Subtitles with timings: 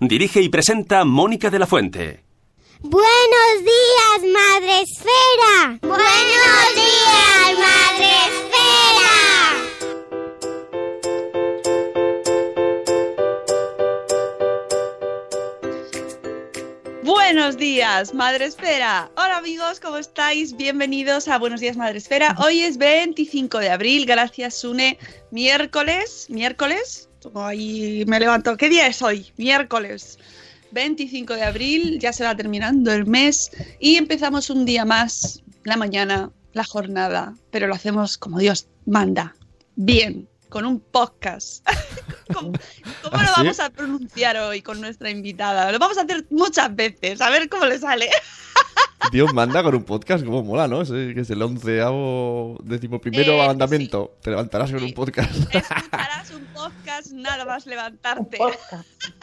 [0.00, 2.22] Dirige y presenta Mónica de la Fuente.
[2.80, 5.78] Buenos días, Madre Esfera.
[5.82, 9.08] Buenos días, Madre Esfera.
[17.02, 19.10] Buenos días, Madre Esfera.
[19.16, 20.56] Hola amigos, ¿cómo estáis?
[20.56, 22.36] Bienvenidos a Buenos días, Madre Esfera.
[22.38, 24.96] Hoy es 25 de abril, gracias Sune.
[25.32, 28.56] Miércoles, miércoles, Ahí me levanto.
[28.56, 29.32] ¿Qué día es hoy?
[29.36, 30.18] Miércoles.
[30.72, 33.50] 25 de abril, ya se va terminando el mes
[33.80, 39.34] y empezamos un día más, la mañana, la jornada, pero lo hacemos como Dios manda,
[39.76, 41.66] bien, con un podcast.
[42.34, 42.52] ¿Cómo,
[43.02, 43.32] cómo lo ¿Ah, sí?
[43.36, 45.70] vamos a pronunciar hoy con nuestra invitada?
[45.72, 48.10] Lo vamos a hacer muchas veces, a ver cómo le sale.
[49.12, 50.84] Dios manda con un podcast, como mola, ¿no?
[50.84, 54.18] Que es el onceavo, décimo primero Eh, mandamiento.
[54.20, 55.30] Te levantarás con un podcast.
[55.54, 58.38] Escucharás un podcast nada más levantarte.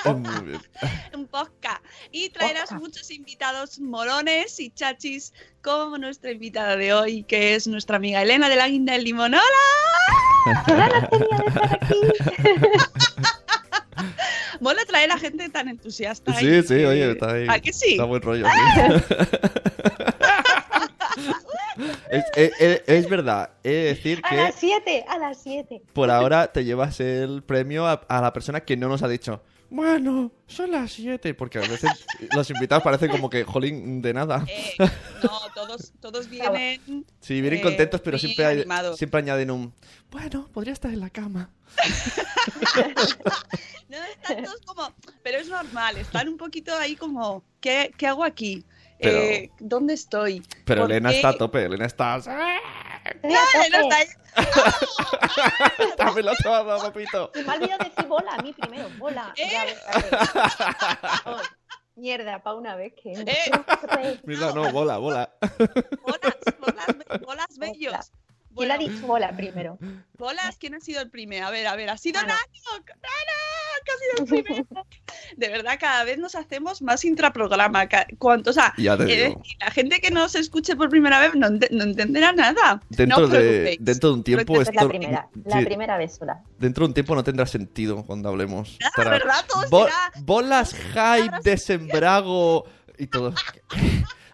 [0.05, 0.61] Muy bien.
[1.13, 1.83] un podcast.
[2.11, 5.33] Y traerás muchos invitados morones y chachis
[5.65, 9.33] como nuestra invitada de hoy, que es nuestra amiga Elena de la Guinda del Limón.
[9.33, 9.49] ¡Hola!
[14.59, 16.33] Mola traer a gente tan entusiasta.
[16.35, 17.47] Sí, y sí, que- oye, está ahí.
[17.49, 17.91] ¿A que sí?
[17.93, 18.45] Está buen rollo.
[21.15, 21.23] sí.
[22.09, 25.81] es, es- es- es verdad, he de decir A que las 7, a las 7.
[25.93, 29.41] por ahora te llevas el premio a, a la persona que no nos ha dicho.
[29.75, 31.91] Bueno, son las 7, porque a veces
[32.33, 34.45] los invitados parecen como que, jolín, de nada.
[34.47, 37.05] Eh, no, todos, todos vienen.
[37.19, 38.65] Sí, vienen eh, contentos, pero siempre, hay-
[38.95, 39.73] siempre añaden un...
[40.11, 41.49] Bueno, podría estar en la cama.
[43.87, 44.91] No, están todos como.
[45.21, 47.43] Pero es normal, están un poquito ahí como.
[47.61, 48.65] ¿Qué, qué hago aquí?
[48.99, 50.41] Pero- Eh, ¿Dónde estoy?
[50.65, 51.17] Pero ¿Por Elena qué?
[51.17, 52.19] está a tope, Elena está...
[53.33, 54.07] No, Elena está ahí.
[55.97, 57.31] Dámelo todo, papito.
[57.35, 58.89] Me ha olvidado decir bola a mí primero.
[58.97, 59.33] Bola.
[59.37, 59.49] Eh.
[59.51, 59.65] Ya.
[61.25, 61.41] Oh,
[61.95, 63.11] mierda, para una vez que.
[63.13, 64.19] Eh.
[64.25, 65.29] Mira, no, bola, bola.
[66.01, 68.11] Bolas, bolas, bolas bellos.
[68.55, 69.77] ¿Quién ha dicho bola primero?
[70.17, 71.47] bolas, ¿quién ha sido el primero?
[71.47, 72.33] A ver, a ver, ha sido Nano.
[72.33, 72.41] ¡Nano!
[73.87, 74.67] ha sido el primero.
[75.37, 77.87] De verdad, cada vez nos hacemos más intraprograma.
[78.17, 79.15] Cuanto, o sea, Ya te digo.
[79.39, 82.81] decir, la gente que nos escuche por primera vez no, ente- no entenderá nada.
[82.89, 84.81] Dentro, no de, dentro de un tiempo Esta es esto...
[84.83, 85.27] la primera.
[85.43, 86.41] La sí, primera vez sola.
[86.57, 88.77] Dentro de un tiempo no tendrá sentido cuando hablemos.
[88.83, 89.45] Ah, Estará, ¿verdad?
[89.47, 92.65] Todo "Bo- será- Bolas hype de sembrago
[92.97, 93.33] y todo.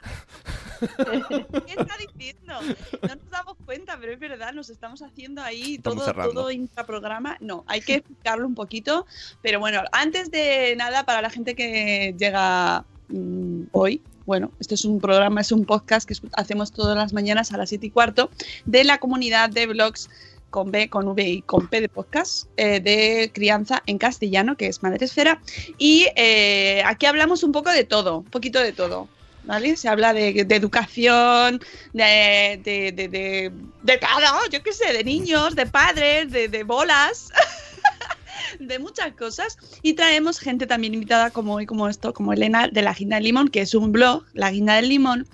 [1.68, 2.53] ¿Qué está diciendo?
[3.02, 6.33] No nos damos cuenta, pero es verdad, nos estamos haciendo ahí Estamos todo, cerrando.
[6.33, 7.38] todo intraprograma.
[7.39, 9.06] No, hay que explicarlo un poquito.
[9.42, 14.86] Pero bueno, antes de nada, para la gente que llega mm, hoy, bueno, este es
[14.86, 18.30] un programa, es un podcast que hacemos todas las mañanas a las 7 y cuarto
[18.66, 20.10] de la comunidad de blogs
[20.51, 24.68] con B, con V y con P de podcast eh, de crianza en castellano, que
[24.68, 25.42] es Madre Esfera.
[25.78, 29.07] Y eh, aquí hablamos un poco de todo, un poquito de todo.
[29.44, 29.76] ¿Vale?
[29.76, 31.62] Se habla de, educación,
[31.94, 33.52] de, de, de, de,
[33.82, 37.32] de todo, yo qué sé, de niños, de padres, de, de bolas.
[38.60, 42.82] de muchas cosas y traemos gente también invitada como hoy, como esto, como Elena de
[42.82, 45.28] La Guinda del Limón, que es un blog, La Guinda del Limón,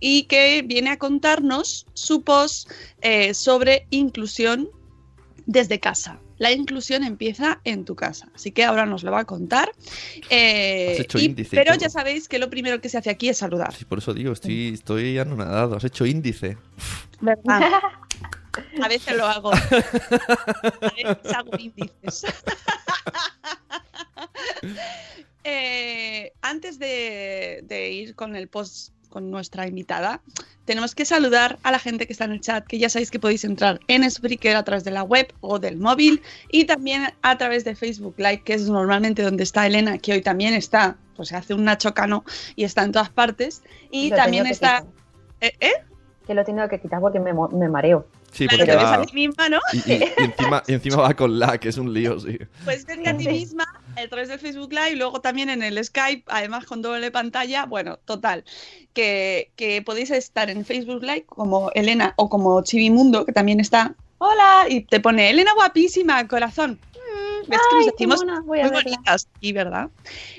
[0.00, 2.70] y que viene a contarnos su post
[3.02, 4.68] eh, sobre inclusión
[5.46, 6.20] desde casa.
[6.40, 9.70] La inclusión empieza en tu casa, así que ahora nos lo va a contar.
[10.30, 13.28] Eh, Has hecho y- índice pero ya sabéis que lo primero que se hace aquí
[13.28, 15.76] es saludar, Sí, por eso digo, estoy, estoy anonadado.
[15.76, 16.56] Has hecho índice.
[17.20, 17.60] ¿verdad?
[18.82, 19.52] A veces lo hago.
[19.52, 19.60] A
[20.96, 22.24] veces hago índices.
[25.42, 30.22] Eh, antes de, de ir con el post con nuestra invitada,
[30.64, 33.18] tenemos que saludar a la gente que está en el chat, que ya sabéis que
[33.18, 37.36] podéis entrar en Spreaker a través de la web o del móvil y también a
[37.36, 41.28] través de Facebook Live, que es normalmente donde está Elena, que hoy también está, pues
[41.30, 42.24] se hace un Nacho Cano
[42.56, 43.62] y está en todas partes.
[43.90, 44.84] Y Lo también está...
[45.40, 45.52] ¿Eh?
[45.60, 45.72] ¿eh?
[46.26, 48.06] Que lo tengo que quitar porque me, mo- me mareo.
[48.30, 48.94] Sí, Claro, porque te ves va...
[48.94, 49.58] a ti misma, ¿no?
[49.72, 52.38] Y, y- y encima, y encima va con la, que es un lío, sí.
[52.64, 53.64] Pues verte a ti misma
[53.96, 57.66] a través del Facebook Live luego también en el Skype, además con doble pantalla.
[57.66, 58.44] Bueno, total,
[58.94, 63.94] que, que podéis estar en Facebook Live como Elena o como Chivimundo, que también está.
[64.18, 66.78] Hola, y te pone Elena guapísima, corazón.
[66.94, 68.82] Mm, ¿Ves que nos Ay, decimos muy verla.
[68.82, 69.88] bonitas y verdad?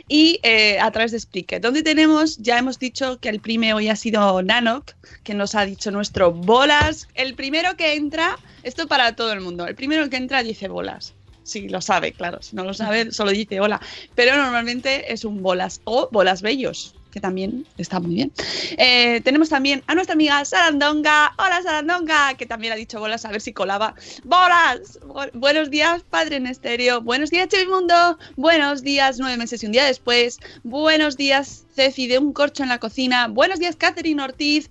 [0.08, 3.90] Y eh, a través de Spreaker, donde tenemos, ya hemos dicho que el primero hoy
[3.90, 4.92] ha sido Nanok,
[5.24, 7.08] que nos ha dicho nuestro bolas.
[7.16, 11.16] El primero que entra, esto para todo el mundo, el primero que entra dice bolas.
[11.44, 13.82] Si lo sabe, claro, si no lo sabe, solo dice hola.
[14.16, 18.32] Pero normalmente es un bolas o bolas bellos, que también está muy bien.
[18.78, 21.34] Eh, tenemos también a nuestra amiga Sarandonga.
[21.38, 23.96] Hola Sarandonga, que también ha dicho bolas, a ver si colaba.
[24.24, 25.00] ¡Bolas!
[25.02, 27.02] Bu- buenos días, padre en estéreo.
[27.02, 28.18] Buenos días, Mundo.
[28.38, 30.40] Buenos días, nueve meses y un día después.
[30.64, 33.28] Buenos días, Ceci de un corcho en la cocina.
[33.28, 34.70] Buenos días, Catherine Ortiz.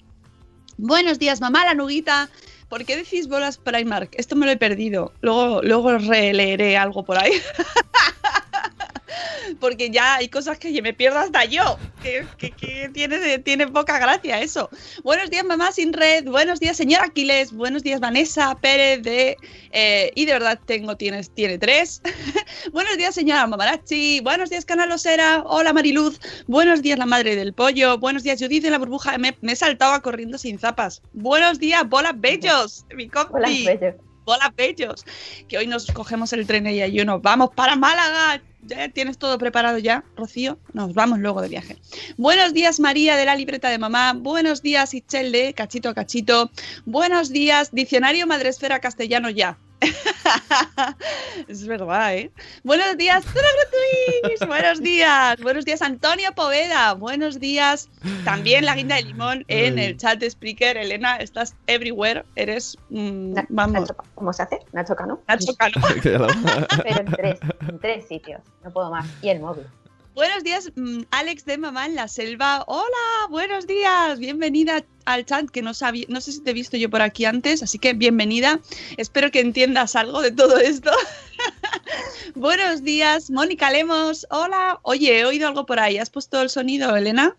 [0.79, 2.31] Buenos días, mamá la nuguita.
[2.71, 4.15] ¿Por qué decís bolas Primark?
[4.17, 5.13] Esto me lo he perdido.
[5.23, 7.33] Luego, luego releeré algo por ahí.
[9.61, 11.77] Porque ya hay cosas que me pierdo hasta yo.
[12.03, 14.71] Que, que- que tiene, tiene poca gracia eso.
[15.05, 16.25] Buenos días, mamá sin red.
[16.25, 17.53] Buenos días, señor Aquiles.
[17.53, 19.37] Buenos días, Vanessa Pérez de.
[19.73, 22.01] eh, y de verdad tengo, tienes, tiene tres.
[22.73, 24.21] Buenos días, señora Mamarachi.
[24.21, 25.43] Buenos días, Canal Osera.
[25.45, 26.19] Hola, Mariluz.
[26.47, 27.99] Buenos días, la madre del pollo.
[27.99, 29.19] Buenos días, Judith de la burbuja.
[29.19, 31.03] Me, me he saltado a corriendo sin zapas.
[31.13, 32.87] Buenos días, bolas bellos.
[32.95, 33.33] Mi compi.
[33.35, 33.49] Hola,
[33.79, 33.97] bello.
[34.25, 35.05] Bolas bellos.
[35.49, 38.43] Que hoy nos cogemos el tren y yo nos vamos para Málaga.
[38.63, 40.59] ¿Ya ¿Tienes todo preparado ya, Rocío?
[40.73, 41.77] Nos vamos luego de viaje.
[42.17, 44.13] Buenos días, María de la libreta de mamá.
[44.13, 46.51] Buenos días, Ichel de Cachito a Cachito.
[46.85, 49.59] Buenos días, Diccionario Madresfera Castellano ya.
[51.49, 52.31] es verdad, ¿eh?
[52.63, 54.47] Buenos días, Tururutruis.
[54.49, 55.41] Buenos días.
[55.41, 56.95] Buenos días, Antonio Poveda.
[56.95, 57.89] Buenos días.
[58.25, 59.85] También la guinda de limón en Ay.
[59.87, 60.77] el chat de Spreaker.
[60.77, 62.25] Elena, estás everywhere.
[62.37, 64.59] Eres, mm, Na- vamos, Nacho- ¿Cómo se hace?
[64.73, 65.21] Nacho Cano.
[65.29, 65.75] Nacho Cano.
[66.03, 67.39] Pero en tres,
[67.69, 68.41] en tres sitios.
[68.65, 69.07] No puedo más.
[69.23, 69.67] Y el móvil.
[70.15, 72.65] Buenos días, mm, Alex de Mamá en la Selva.
[72.67, 74.19] Hola, buenos días.
[74.19, 77.25] Bienvenida al chat que no sabía, no sé si te he visto yo por aquí
[77.25, 78.61] antes, así que bienvenida.
[78.97, 80.91] Espero que entiendas algo de todo esto.
[82.35, 84.27] buenos días, Mónica Lemos.
[84.31, 84.81] Hola.
[84.83, 85.97] Oye, he oído algo por ahí.
[85.99, 87.37] ¿Has puesto el sonido, Elena?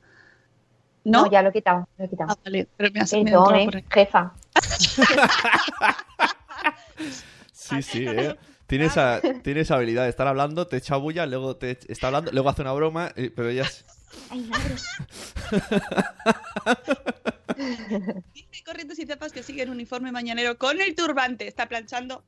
[1.03, 1.31] No, No.
[1.31, 1.87] ya lo he quitado.
[1.97, 2.31] Lo he quitado.
[2.31, 3.85] Ah, vale, pero me has Perdón, eh, ahí.
[3.91, 4.33] jefa.
[7.53, 8.35] Sí, sí, ¿eh?
[8.71, 12.31] Tiene esa, tiene esa habilidad de estar hablando, te echa bulla, luego te está hablando,
[12.31, 13.83] luego hace una broma, pero ella es...
[14.29, 14.49] Ay.
[18.33, 21.49] Dice corriendo sin cepas que sigue en uniforme mañanero con el turbante.
[21.49, 22.23] Está planchando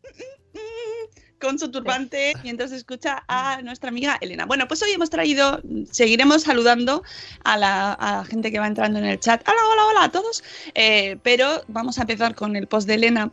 [1.39, 4.45] con su turbante mientras escucha a nuestra amiga Elena.
[4.45, 7.03] Bueno, pues hoy hemos traído, seguiremos saludando
[7.45, 9.41] a la, a la gente que va entrando en el chat.
[9.47, 10.43] Hola, hola, hola a todos.
[10.75, 13.31] Eh, pero vamos a empezar con el post de Elena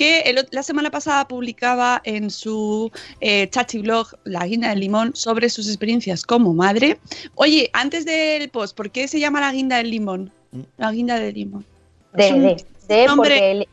[0.00, 2.90] que el la semana pasada publicaba en su
[3.20, 6.98] eh, chachi blog La Guinda del Limón sobre sus experiencias como madre.
[7.34, 10.32] Oye, antes del post, ¿por qué se llama La Guinda del Limón?
[10.78, 11.66] La Guinda del Limón.
[12.14, 13.50] De, un de, de, nombre- porque...
[13.50, 13.68] el-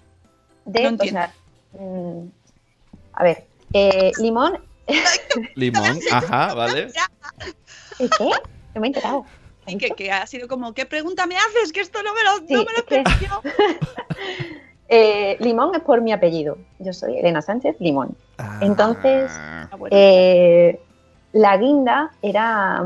[0.66, 1.20] De, No o entiendo.
[1.22, 1.34] sea,
[1.80, 2.30] mm,
[3.14, 4.60] a ver, eh, limón...
[5.56, 6.90] Limón, ajá, ¿vale?
[8.00, 8.30] ¿Y ¿Qué?
[8.76, 9.26] No me he enterado.
[9.66, 11.72] ¿Qué ha Y que, ha sido como, ¿qué pregunta me haces?
[11.72, 13.04] Que esto no me lo, Sí, no me lo es que-.
[14.90, 16.58] Eh, Limón es por mi apellido.
[16.80, 18.16] Yo soy Elena Sánchez Limón.
[18.62, 19.96] Entonces, Ah, Ah, bueno.
[20.00, 20.80] Eh,
[21.34, 22.82] la guinda era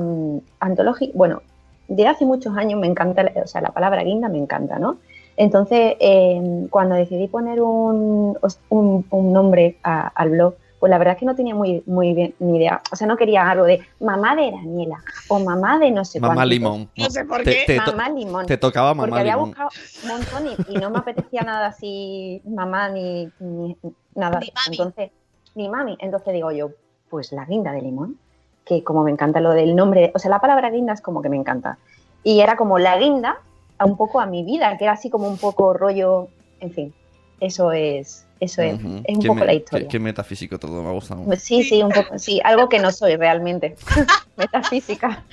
[0.60, 1.12] antológica.
[1.15, 1.41] Bueno,
[1.88, 4.98] de hace muchos años me encanta, o sea, la palabra guinda me encanta, ¿no?
[5.38, 10.97] Entonces, eh, cuando decidí poner un, os- un- un nombre a- al blog, pues la
[10.97, 12.81] verdad es que no tenía muy, muy bien ni idea.
[12.91, 14.97] O sea, no quería algo de mamá de Daniela
[15.27, 16.50] o mamá de no sé Mamá cuánto.
[16.50, 16.89] Limón.
[16.97, 17.65] No sé por qué.
[17.67, 18.47] te Mamá Limón.
[18.47, 19.50] Te tocaba Porque mamá había limón.
[19.50, 19.69] buscado
[20.03, 23.77] un montón y, y no me apetecía nada así, mamá ni, ni
[24.15, 24.39] nada.
[24.39, 24.71] Ni mami.
[24.71, 25.11] Entonces,
[25.53, 25.97] ni mami.
[26.00, 26.71] Entonces digo yo,
[27.11, 28.17] pues la guinda de limón,
[28.65, 31.29] que como me encanta lo del nombre, o sea, la palabra guinda es como que
[31.29, 31.77] me encanta.
[32.23, 33.38] Y era como la guinda
[33.77, 36.27] a un poco a mi vida, que era así como un poco rollo,
[36.59, 36.93] en fin,
[37.39, 39.88] eso es, eso es, es un poco me- la historia.
[39.88, 41.24] Qué, qué metafísico todo, me ha gustado.
[41.24, 43.75] Pues sí, sí, un poco, sí, algo que no soy realmente.
[44.36, 45.24] Metafísica.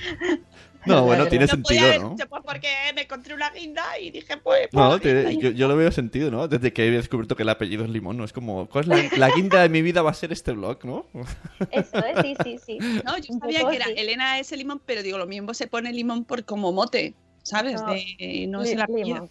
[0.85, 2.15] No, bueno, tiene No podía sentido, haber ¿no?
[2.29, 4.69] pues porque me encontré una guinda y dije, pues.
[4.71, 6.47] No, pues, tiene- y- yo, yo lo veo sentido, ¿no?
[6.47, 8.23] Desde que he descubierto que el apellido es Limón, ¿no?
[8.23, 10.85] Es como, ¿cuál es la, la guinda de mi vida va a ser este blog,
[10.85, 11.05] ¿no?
[11.71, 12.77] Eso es, sí, sí, sí.
[13.05, 13.93] No, yo Un sabía poco que era sí.
[13.97, 17.13] Elena ese limón, pero digo, lo mismo se pone limón por como mote,
[17.43, 17.81] ¿sabes?
[17.81, 19.29] No, De, no es el apellido.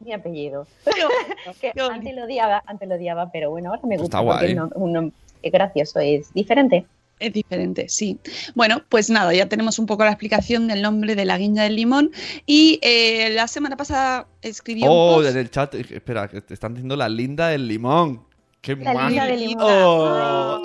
[0.00, 0.66] Mi apellido.
[1.60, 4.68] Que antes lo odiaba, antes lo odiaba, pero bueno, ahora me gusta está porque guay.
[4.68, 5.12] es un un nom-
[5.42, 6.86] es gracioso, es diferente.
[7.20, 8.16] Es diferente, sí.
[8.54, 11.74] Bueno, pues nada, ya tenemos un poco la explicación del nombre de la guinda del
[11.74, 12.12] limón.
[12.46, 15.30] Y eh, la semana pasada escribió un Oh, post.
[15.30, 18.22] en el chat, espera, que te están diciendo la linda del limón.
[18.60, 19.56] ¡Qué La limón.
[19.70, 20.62] Oh.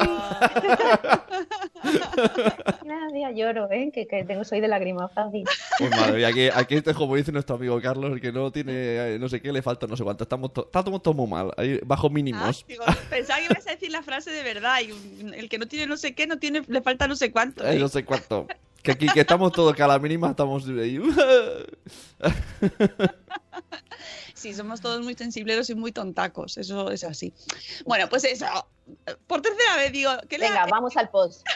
[2.87, 3.91] Cada día lloro, ¿eh?
[3.93, 5.43] Que, que tengo, soy de lágrima fácil.
[5.77, 8.71] Pues madre mía, aquí, aquí este, como dice nuestro amigo Carlos, el que no tiene
[9.15, 10.23] eh, no sé qué, le falta no sé cuánto.
[10.23, 12.65] Estamos, to- estamos todos muy mal, ahí, bajo Ah, mínimos.
[12.67, 14.79] digo, pensaba que ibas a decir la frase de verdad.
[14.81, 14.91] Y
[15.35, 17.65] el que no tiene no sé qué, no tiene, le falta no sé cuánto.
[17.67, 17.79] Eh, ¿eh?
[17.79, 18.47] no sé cuánto.
[18.81, 20.99] Que aquí que estamos todos, que a la mínima estamos ahí.
[24.43, 26.57] Sí, somos todos muy sensibleros y muy tontacos.
[26.57, 27.33] Eso es así.
[27.85, 28.45] Bueno, pues eso.
[29.25, 31.47] Por tercera vez digo, que Venga, vamos al post.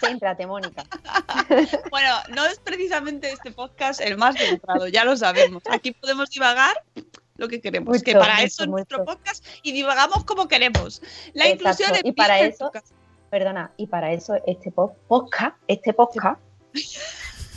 [0.00, 0.84] Céntrate, Mónica.
[1.90, 5.62] Bueno, no es precisamente este podcast el más centrado, ya lo sabemos.
[5.70, 6.74] Aquí podemos divagar
[7.36, 11.02] lo que queremos, Mucho, que para mucho, eso es nuestro podcast y divagamos como queremos.
[11.34, 12.72] La Exacto, inclusión y para eso-.
[13.28, 16.40] Perdona, y para eso este po- podcast, este podcast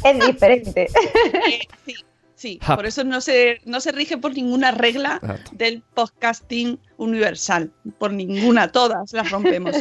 [0.03, 0.89] es diferente.
[1.85, 1.95] Sí,
[2.43, 5.51] sí, por eso no se, no se rige por ninguna regla Exacto.
[5.53, 9.77] del podcasting universal, por ninguna, todas las rompemos.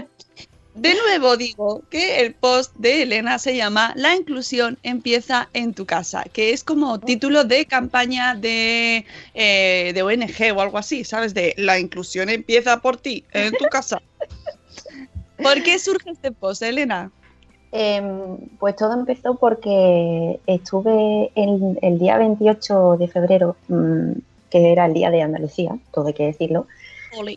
[0.77, 5.87] De nuevo digo que el post de Elena se llama La inclusión empieza en tu
[5.87, 11.35] casa, que es como título de campaña de, eh, de ONG o algo así, ¿sabes?
[11.35, 14.01] De La inclusión empieza por ti, en tu casa.
[15.43, 17.11] ¿Por qué surge este post, Elena?
[17.75, 24.13] Em, pues todo empezó porque estuve el, el día 28 de febrero, mm,
[24.51, 26.67] que era el día de Andalucía, todo hay que decirlo,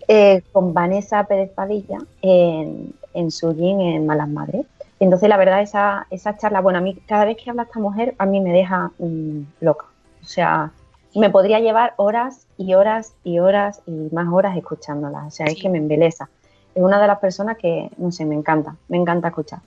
[0.10, 4.66] eh, con Vanessa Pérez Padilla en, en su gym en Malas Madres.
[5.00, 8.14] Entonces, la verdad, esa, esa charla, bueno, a mí cada vez que habla esta mujer,
[8.18, 9.86] a mí me deja mm, loca.
[10.22, 10.72] O sea,
[11.14, 15.26] me podría llevar horas y horas y horas y más horas escuchándola.
[15.28, 16.30] O sea, es que me embeleza.
[16.74, 19.60] Es una de las personas que, no sé, me encanta, me encanta escuchar.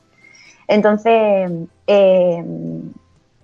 [0.69, 1.51] Entonces,
[1.87, 2.45] eh,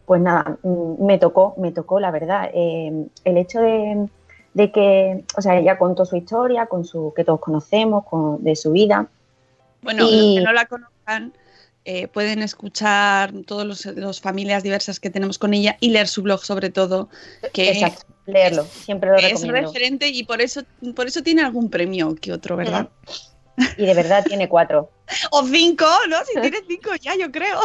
[0.07, 2.51] pues nada, me tocó, me tocó, la verdad.
[2.53, 4.09] Eh, el hecho de,
[4.53, 8.55] de que, o sea, ella contó su historia, con su, que todos conocemos, con, de
[8.55, 9.09] su vida.
[9.83, 11.33] Bueno, Y- los que no la conozcan
[11.87, 16.23] eh, pueden escuchar todas los, los familias diversas que tenemos con ella y leer su
[16.23, 17.09] blog sobre todo,
[17.53, 19.69] que Exacto, leerlo, siempre lo es recomiendo.
[19.73, 20.63] referente y por eso,
[20.95, 22.89] por eso tiene algún premio que otro, ¿verdad?
[23.77, 24.91] Y de verdad tiene cuatro.
[25.31, 26.17] O cinco, ¿no?
[26.25, 27.61] Si tienes cinco ya, yo creo.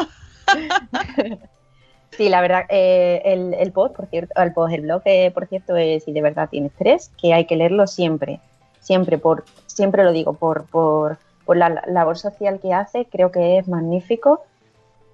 [2.17, 5.47] Sí, la verdad, eh, el, el post, por cierto, el post, el blog, eh, por
[5.47, 8.39] cierto, es si de verdad tienes tres, que hay que leerlo siempre,
[8.81, 13.31] siempre, por, siempre lo digo, por, por, por la la labor social que hace, creo
[13.31, 14.43] que es magnífico.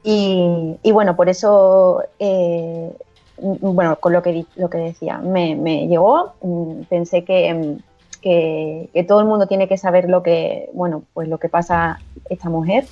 [0.03, 2.91] Y, y bueno, por eso, eh,
[3.37, 7.77] bueno, con lo que, lo que decía, me, me llegó, mm, pensé que, mm,
[8.25, 11.99] que, que todo el mundo tiene que saber lo que, bueno, pues lo que pasa
[12.27, 12.85] esta mujer.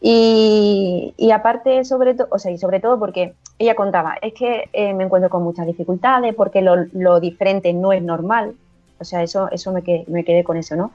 [0.00, 4.70] Y, y aparte, sobre todo, o sea, y sobre todo porque ella contaba, es que
[4.72, 8.54] eh, me encuentro con muchas dificultades, porque lo, lo diferente no es normal.
[8.98, 10.90] O sea, eso, eso me, quedé, me quedé con eso, ¿no?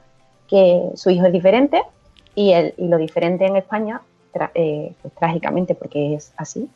[0.48, 1.80] Que su hijo es diferente
[2.34, 4.02] y, el, y lo diferente en España,
[4.54, 6.68] eh, pues, trágicamente, porque es así,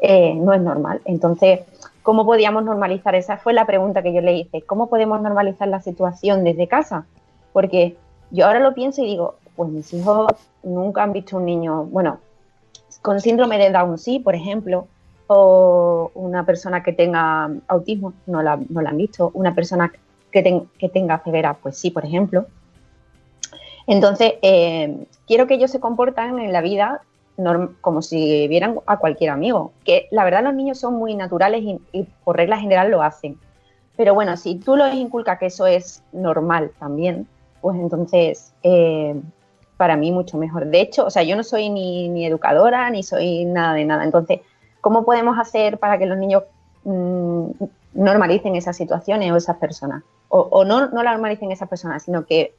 [0.00, 1.00] eh, no es normal.
[1.04, 1.60] Entonces,
[2.02, 3.14] ¿cómo podíamos normalizar?
[3.14, 4.62] Esa fue la pregunta que yo le hice.
[4.62, 7.06] ¿Cómo podemos normalizar la situación desde casa?
[7.52, 7.96] Porque
[8.30, 10.28] yo ahora lo pienso y digo, pues mis hijos
[10.62, 12.18] nunca han visto un niño, bueno,
[13.02, 14.86] con síndrome de Down sí, por ejemplo,
[15.26, 19.92] o una persona que tenga autismo, no la, no la han visto, una persona
[20.30, 22.46] que, ten- que tenga ceguera, pues sí, por ejemplo.
[23.86, 27.02] Entonces, eh, quiero que ellos se comportan en la vida
[27.80, 32.06] como si vieran a cualquier amigo, que la verdad los niños son muy naturales y,
[32.24, 33.38] por regla general lo hacen.
[33.96, 37.26] Pero bueno, si tú los inculcas que eso es normal también,
[37.60, 39.14] pues entonces eh,
[39.76, 40.66] para mí mucho mejor.
[40.66, 44.04] De hecho, o sea, yo no soy ni, educadora ni soy nada de nada.
[44.04, 44.40] Entonces,
[44.80, 46.44] ¿cómo podemos hacer para que los niños
[46.84, 47.50] mm,
[47.94, 50.02] normalicen esas situaciones o esas personas?
[50.28, 52.54] O, o no, no la normalicen esas personas, sino que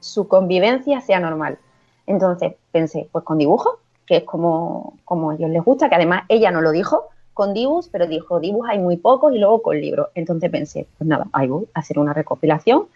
[0.00, 1.58] su convivencia sea normal.
[2.06, 3.76] Entonces pensé, pues con dibujos,
[4.06, 7.52] que es como, como a ellos les gusta, que además ella no lo dijo con
[7.52, 10.08] dibujos, pero dijo dibujos hay muy pocos y luego con libros.
[10.14, 12.86] Entonces pensé, pues nada, ahí voy a hacer una recopilación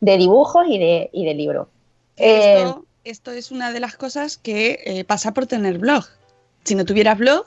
[0.00, 1.68] de dibujos y de, y de libros.
[2.16, 6.04] Esto, esto es una de las cosas que eh, pasa por tener blog.
[6.64, 7.46] Si no tuvieras blog,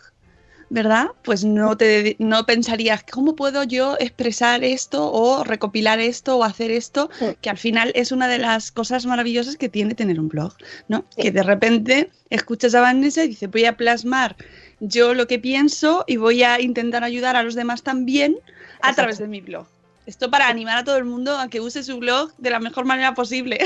[0.69, 1.07] ¿verdad?
[1.23, 6.71] Pues no te no pensarías cómo puedo yo expresar esto o recopilar esto o hacer
[6.71, 7.09] esto,
[7.41, 10.53] que al final es una de las cosas maravillosas que tiene tener un blog,
[10.87, 11.05] ¿no?
[11.17, 14.35] Que de repente escuchas a Vanessa y dice, voy a plasmar
[14.79, 18.37] yo lo que pienso y voy a intentar ayudar a los demás también
[18.81, 19.67] a través de mi blog.
[20.05, 22.85] Esto para animar a todo el mundo a que use su blog de la mejor
[22.85, 23.59] manera posible.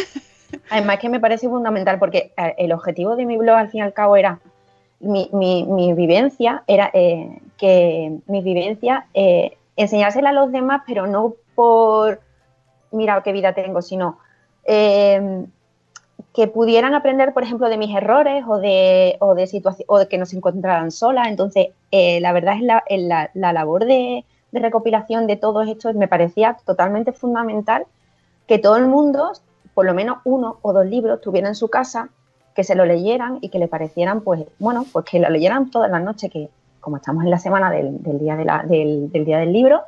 [0.70, 3.84] Además que me parece fundamental porque eh, el objetivo de mi blog al fin y
[3.84, 4.40] al cabo era
[5.04, 11.08] mi, mi, mi vivencia, era eh, que mi vivencia, eh, enseñársela a los demás, pero
[11.08, 12.22] no por,
[12.92, 14.18] mira qué vida tengo, sino
[14.66, 15.46] eh,
[16.34, 20.18] que pudieran aprender, por ejemplo, de mis errores o de, o de, o de que
[20.18, 21.28] no se encontraran solas.
[21.28, 25.94] Entonces, eh, la verdad es la, la, la labor de, de recopilación de todo esto
[25.94, 27.86] me parecía totalmente fundamental
[28.48, 29.32] que todo el mundo,
[29.74, 32.10] por lo menos uno o dos libros, tuviera en su casa,
[32.56, 35.90] que se lo leyeran y que le parecieran, pues, bueno, pues que lo leyeran todas
[35.90, 39.26] las noches, que como estamos en la semana del, del día, de la, del, del
[39.26, 39.82] día del libro,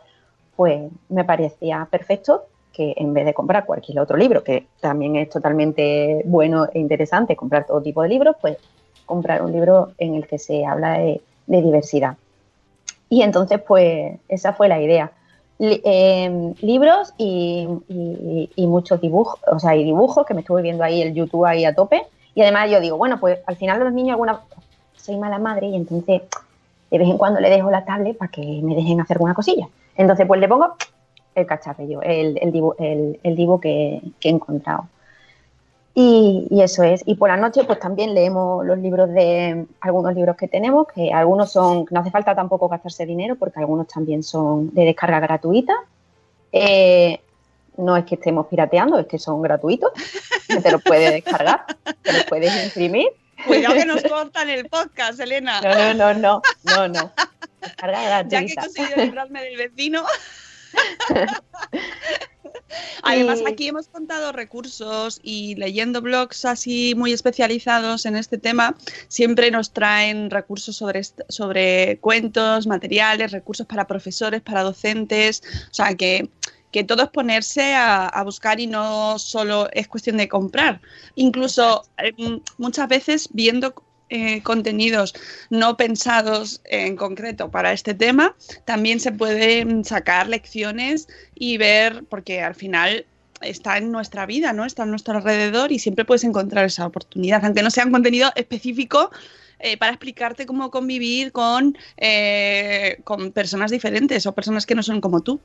[0.55, 5.29] pues me parecía perfecto que en vez de comprar cualquier otro libro, que también es
[5.29, 8.57] totalmente bueno e interesante comprar todo tipo de libros, pues
[9.05, 12.15] comprar un libro en el que se habla de, diversidad.
[13.09, 15.11] Y entonces, pues, esa fue la idea.
[15.59, 20.83] Eh, libros y, y- y muchos dibujos, o sea, y dibujos, que me estuve viendo
[20.83, 22.01] ahí el YouTube ahí a tope.
[22.35, 24.41] Y además yo digo, bueno, pues al final los niños alguna
[24.95, 26.21] soy mala madre y entonces
[26.91, 29.67] de vez en cuando le dejo la tablet para que me dejen hacer alguna cosilla.
[29.95, 30.75] Entonces, pues le pongo
[31.33, 34.87] el cacharrillo, el, el dibu, el, el dibu que, que he encontrado.
[35.93, 37.03] Y, y eso es.
[37.05, 41.13] Y por la noche, pues también leemos los libros de algunos libros que tenemos, que
[41.13, 45.73] algunos son, no hace falta tampoco gastarse dinero, porque algunos también son de descarga gratuita.
[46.51, 47.19] Eh,
[47.77, 49.91] no es que estemos pirateando, es que son gratuitos.
[50.47, 51.65] que Te los puedes descargar,
[52.01, 53.07] te los puedes imprimir.
[53.45, 55.61] Cuidado que nos cortan el podcast, Elena.
[55.61, 57.11] No, no, no, no, no, no.
[57.61, 58.61] Descarga Ya que he gratuita.
[58.61, 60.03] conseguido librarme del vecino.
[63.03, 68.75] Además, aquí hemos contado recursos y leyendo blogs así muy especializados en este tema,
[69.07, 75.95] siempre nos traen recursos sobre, sobre cuentos, materiales, recursos para profesores, para docentes, o sea
[75.95, 76.29] que,
[76.75, 80.81] que todo es ponerse a, buscar y no solo es cuestión de comprar.
[81.15, 82.11] Incluso eh,
[82.57, 83.73] muchas veces viendo
[84.09, 85.13] eh, contenidos
[85.49, 88.35] no pensados en concreto para este tema,
[88.65, 93.05] también se pueden sacar lecciones y ver, porque al final
[93.39, 94.65] está en nuestra vida, ¿no?
[94.65, 98.33] Está a nuestro alrededor y siempre puedes encontrar esa oportunidad, aunque no sea un contenido
[98.35, 99.11] específico
[99.59, 104.99] eh, para explicarte cómo convivir con, eh, con personas diferentes o personas que no son
[104.99, 105.39] como tú.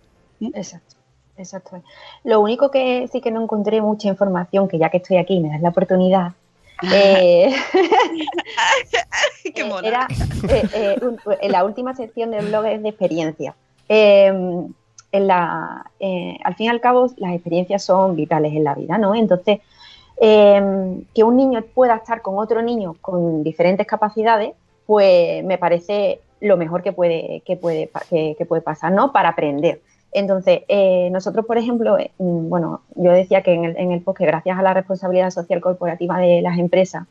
[0.54, 0.96] Exacto,
[1.40, 1.82] exacto.
[2.24, 5.40] Lo único que sí que no encontré mucha información, que ya que estoy aquí y
[5.40, 6.32] me das la oportunidad,
[6.94, 7.52] eh,
[9.54, 10.06] Qué era
[10.48, 13.54] eh, eh, un- en la última sección del blog es de experiencia.
[13.88, 14.28] Eh,
[15.12, 18.96] en la, eh, al fin y al cabo, las experiencias son vitales en la vida,
[18.96, 19.14] ¿no?
[19.14, 19.58] Entonces,
[20.20, 24.52] eh, que un niño pueda estar con otro niño con diferentes capacidades,
[24.86, 29.12] pues me parece lo mejor que puede, que puede, que, que puede pasar, ¿no?
[29.12, 29.80] Para aprender.
[30.12, 34.00] Entonces, eh, nosotros, por ejemplo, eh, mm, bueno, yo decía que en el, en el
[34.02, 37.06] post que gracias a la responsabilidad social corporativa de las empresas,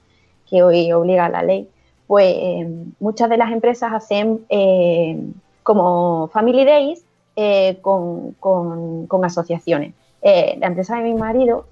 [0.49, 1.69] que hoy obliga la ley,
[2.07, 2.67] pues eh,
[2.99, 5.17] muchas de las empresas hacen eh,
[5.63, 7.03] como Family Days
[7.35, 9.93] eh, con, con- asociaciones.
[10.21, 11.67] La empresa de mi marido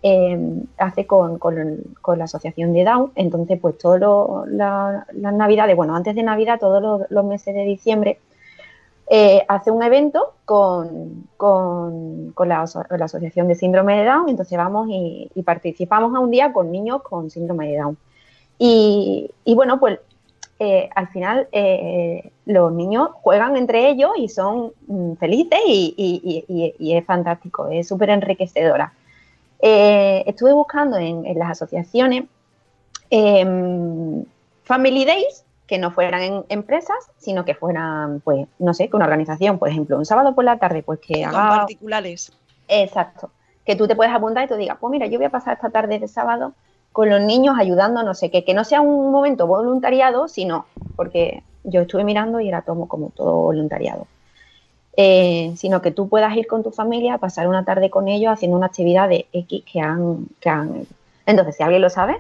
[0.78, 1.84] hace con, con-
[2.16, 4.00] la asociación de Down, entonces pues todas
[4.48, 8.20] las navidades, bueno, antes de Navidad, todos los meses de diciembre,
[9.10, 14.30] eh, hace un evento con, con- con la, aso- la Asociación de Síndrome de Down,
[14.30, 17.98] entonces vamos y, participamos a un día con niños con síndrome de Down.
[18.60, 20.00] Y, y bueno, pues
[20.60, 26.93] eh, al final eh, los niños juegan entre ellos y son mm, felices y, y-
[26.98, 28.91] es fantástico, es súper enriquecedora.
[29.62, 32.26] Estuve buscando en, en las asociaciones
[33.10, 34.24] em,
[34.63, 39.06] Family Days que no fueran en empresas, sino que fueran, pues, no sé, que una
[39.06, 42.32] organización, por ejemplo, un sábado por la tarde, pues que Con haga particulares.
[42.67, 43.32] Exacto.
[43.65, 45.69] Que tú te puedes apuntar y tú digas, pues mira, yo voy a pasar esta
[45.69, 46.53] tarde de sábado
[46.93, 51.43] con los niños ayudando, no sé qué, que no sea un momento voluntariado, sino porque
[51.63, 54.08] yo estuve mirando y era todo como todo voluntariado.
[54.99, 58.34] Eh, sino que tú puedas ir con tu familia a pasar una tarde con ellos
[58.34, 60.88] haciendo una actividad de X que han, que han.
[61.27, 62.19] Entonces, si alguien lo sabe,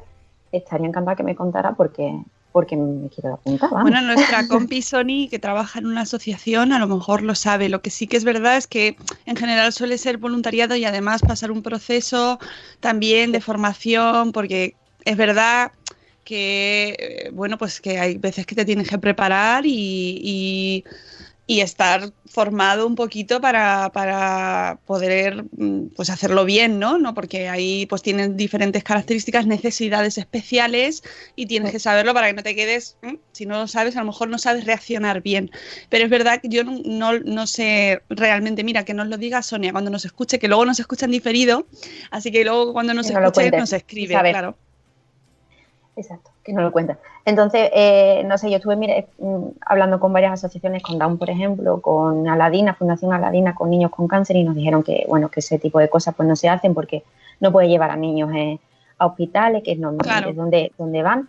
[0.51, 2.21] estaría encantada que me contara porque,
[2.57, 3.69] porque me quiero apuntar.
[3.69, 3.91] vamos.
[3.91, 7.69] Bueno, nuestra compi Sony, que trabaja en una asociación, a lo mejor lo sabe.
[7.69, 11.21] Lo que sí que es verdad es que en general suele ser voluntariado y además
[11.21, 12.39] pasar un proceso
[12.79, 15.71] también de formación, porque es verdad
[16.23, 20.83] que, eh, bueno, pues que hay veces que te tienes que preparar y, y-
[21.49, 26.97] y estar formado un poquito para, para poder mm, pues hacerlo bien, ¿no?
[26.97, 27.13] ¿no?
[27.13, 31.03] Porque ahí pues tienen diferentes características, necesidades especiales
[31.37, 33.19] y tienes que saberlo para que no te quedes, ¿m?
[33.31, 35.49] si no lo sabes, a lo mejor no sabes reaccionar bien.
[35.87, 39.41] Pero es verdad que yo no, no, no sé realmente, mira, que nos lo diga
[39.41, 41.65] Sonia cuando nos escuche, que luego nos escuchan diferido,
[42.11, 44.57] así que luego cuando nos escuche nos escribe, claro.
[45.97, 46.99] Exacto, que no lo cuentan.
[47.25, 48.75] Entonces, eh, no sé, yo estuve
[49.17, 53.89] mm, hablando con varias asociaciones, con Down, por ejemplo, con Aladina, Fundación Aladina, con niños
[53.89, 56.49] con cáncer, y nos dijeron que, bueno, que ese tipo de cosas pues no se
[56.49, 57.03] hacen porque
[57.39, 58.59] no puede llevar a niños eh,
[58.99, 60.33] a hospitales, que es normalmente Claro.
[60.33, 61.27] donde, donde van.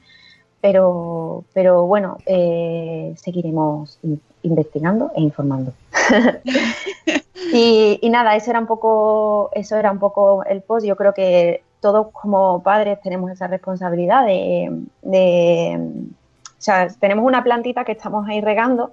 [0.60, 5.72] Pero, pero bueno, eh, seguiremos in- investigando e informando.
[7.52, 10.86] y, y nada, eso era un poco, eso era un poco el post.
[10.86, 14.70] Yo creo que todos como padres tenemos esa responsabilidad de,
[15.02, 18.92] de- o sea, tenemos una plantita que estamos ahí regando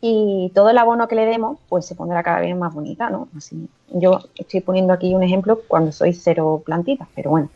[0.00, 3.28] y todo el abono que le demos, pues se pondrá cada vez más bonita, ¿no?
[3.36, 7.48] Así, yo estoy poniendo aquí un ejemplo cuando soy cero plantitas, pero bueno.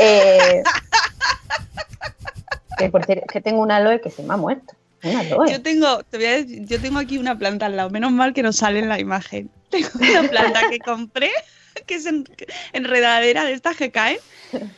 [0.00, 0.62] Eh,
[2.78, 4.74] que por cierto, que tengo una aloe que se me ha muerto.
[5.50, 8.34] Yo tengo, te voy a decir, yo tengo aquí una planta al lado, menos mal
[8.34, 9.50] que no sale en la imagen.
[9.70, 11.30] Tengo una planta que compré,
[11.86, 12.28] que es en-
[12.72, 14.18] enredadera de estas que caen,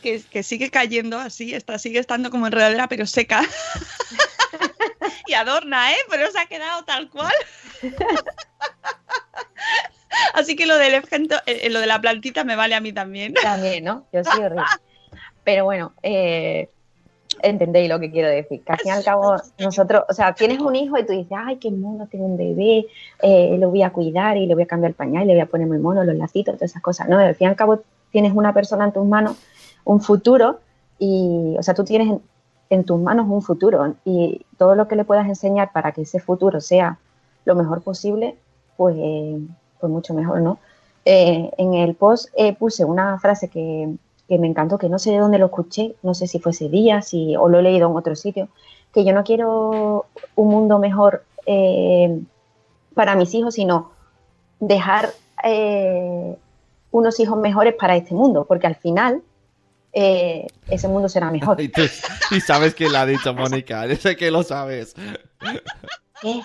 [0.01, 3.41] que, que sigue cayendo así, está, sigue estando como enredadera, pero seca.
[5.27, 5.97] y adorna, ¿eh?
[6.09, 7.33] Pero se ha quedado tal cual.
[10.33, 13.33] Así que lo del evento, eh, lo de la plantita me vale a mí también.
[13.35, 14.07] También, ¿no?
[14.11, 14.65] Yo soy horrible.
[15.43, 16.69] Pero bueno, eh,
[17.41, 18.63] entendéis lo que quiero decir.
[18.63, 21.37] Que al fin y al cabo, nosotros, o sea, tienes un hijo y tú dices,
[21.37, 22.87] ay, qué mono, tengo un bebé,
[23.21, 25.45] eh, lo voy a cuidar y le voy a cambiar el pañal, le voy a
[25.45, 27.07] poner muy mono, los lacitos, todas esas cosas.
[27.07, 29.37] No, al fin y al cabo, tienes una persona en tus manos,
[29.85, 30.59] un futuro,
[30.97, 32.19] y, o sea, tú tienes
[32.69, 36.19] en, tus manos un futuro y todo lo que le puedas enseñar para que ese
[36.19, 36.99] futuro sea
[37.45, 38.35] lo mejor posible,
[38.77, 39.39] pues, eh,
[39.79, 40.59] pues mucho mejor, ¿no?
[41.05, 43.95] Eh, en el post puse una frase que,
[44.29, 46.69] que me encantó, que no sé de dónde lo escuché, no sé si fue ese
[46.69, 48.47] día si, o lo he leído en otro sitio,
[48.93, 52.21] que yo no quiero un mundo mejor eh,
[52.93, 53.91] para mis hijos, sino
[54.59, 55.09] dejar
[55.43, 56.35] eh,
[56.91, 59.21] unos hijos mejores para este mundo, porque al final
[59.93, 61.59] eh, ese mundo será mejor.
[61.61, 61.81] Y, tú-
[62.31, 63.85] y sabes quién lo ha dicho, Mónica.
[63.87, 64.93] Yo sé que lo sabes.
[66.21, 66.41] ¿Qué?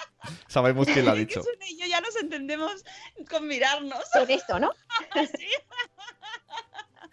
[0.48, 1.42] Sabemos quién lo ha Que dicho.
[1.42, 2.84] Sune y yo ya nos entendemos
[3.28, 3.98] con mirarnos.
[4.12, 4.70] Con esto, ¿no?
[5.14, 5.46] Sí.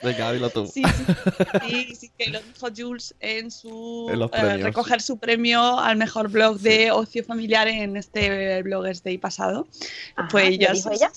[0.04, 0.66] Venga, dilo tú.
[0.68, 1.06] Sí, sí,
[1.70, 4.62] sí, sí, que lo dijo Jules en su En los eh, premios.
[4.64, 9.68] recoger su premio al mejor blog de ocio familiar en este Bloggers Day pasado.
[10.16, 11.12] Ajá, pues ¿lo ya dijo sé- ella?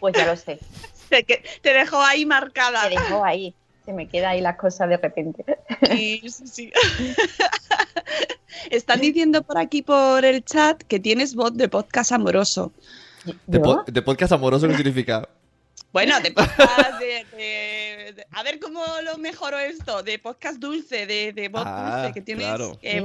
[0.00, 0.58] Pues ya lo sé.
[1.10, 2.84] te, que- te dejó ahí marcada.
[2.84, 3.54] Me dejó ahí.
[3.84, 5.44] Se me queda ahí las cosas de repente.
[5.90, 6.72] Sí, sí, sí.
[8.70, 12.72] Están diciendo por aquí por el chat que tienes voz de podcast amoroso.
[13.46, 15.28] De, de podcast amoroso, ¿qué significa?
[15.92, 17.81] Bueno, de podcast de, de-
[18.14, 20.02] de- A ver cómo lo mejoro esto.
[20.02, 22.46] De podcast dulce, de, de voz Ah, dulce que tienes.
[22.46, 22.78] claro.
[22.82, 23.04] eh,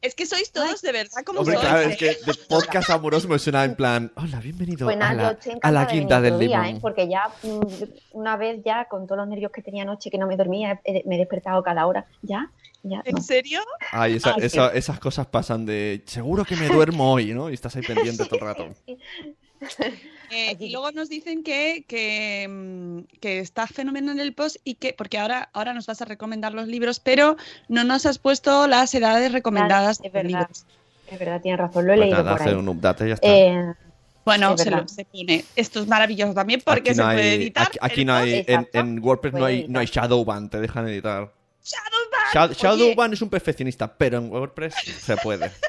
[0.00, 1.66] es que sois todos de verdad como Hombre, sois.
[1.66, 1.92] claro, eh.
[1.92, 5.58] es que de podcast amoroso me suena en plan, hola, bienvenido Pues nada, a la,
[5.62, 6.76] a la quinta del día, limón.
[6.76, 6.78] ¿eh?
[6.80, 7.60] porque ya mm,
[8.12, 11.02] una vez ya con todos los nervios que tenía anoche que no me dormía, he-
[11.04, 12.06] me he despertado cada hora.
[12.22, 12.48] ¿Ya?
[12.84, 13.02] ¿Ya?
[13.04, 13.22] ¿En no.
[13.22, 13.60] serio?
[13.90, 17.50] Ay, esa- Ay, esa- esas cosas pasan de, seguro que me duermo hoy, ¿no?
[17.50, 18.68] Y estás ahí pendiente todo el rato.
[20.30, 24.92] Eh, y luego nos dicen que, que, mm, que está fenomenal el post y que,
[24.92, 27.36] porque ahora, ahora nos vas a recomendar los libros, pero
[27.68, 30.38] no nos has puesto las edades recomendadas es de los verdad.
[30.40, 30.64] libros.
[31.10, 32.60] Es verdad, tienes razón, lo he Pues leído nada, por hacer ahí.
[32.60, 33.28] un update y ya está.
[33.28, 33.74] Eh,
[34.24, 35.44] Bueno, Es se, lo, se pone.
[35.56, 37.70] Esto es maravilloso también porque se puede editar.
[37.80, 38.74] aquí, no hay, post.
[38.74, 39.86] en, WordPress no hay, no hay.
[39.86, 41.32] Shadowban, te dejan editar.
[42.34, 45.50] Shadowban es un perfeccionista, pero en WordPress se puede.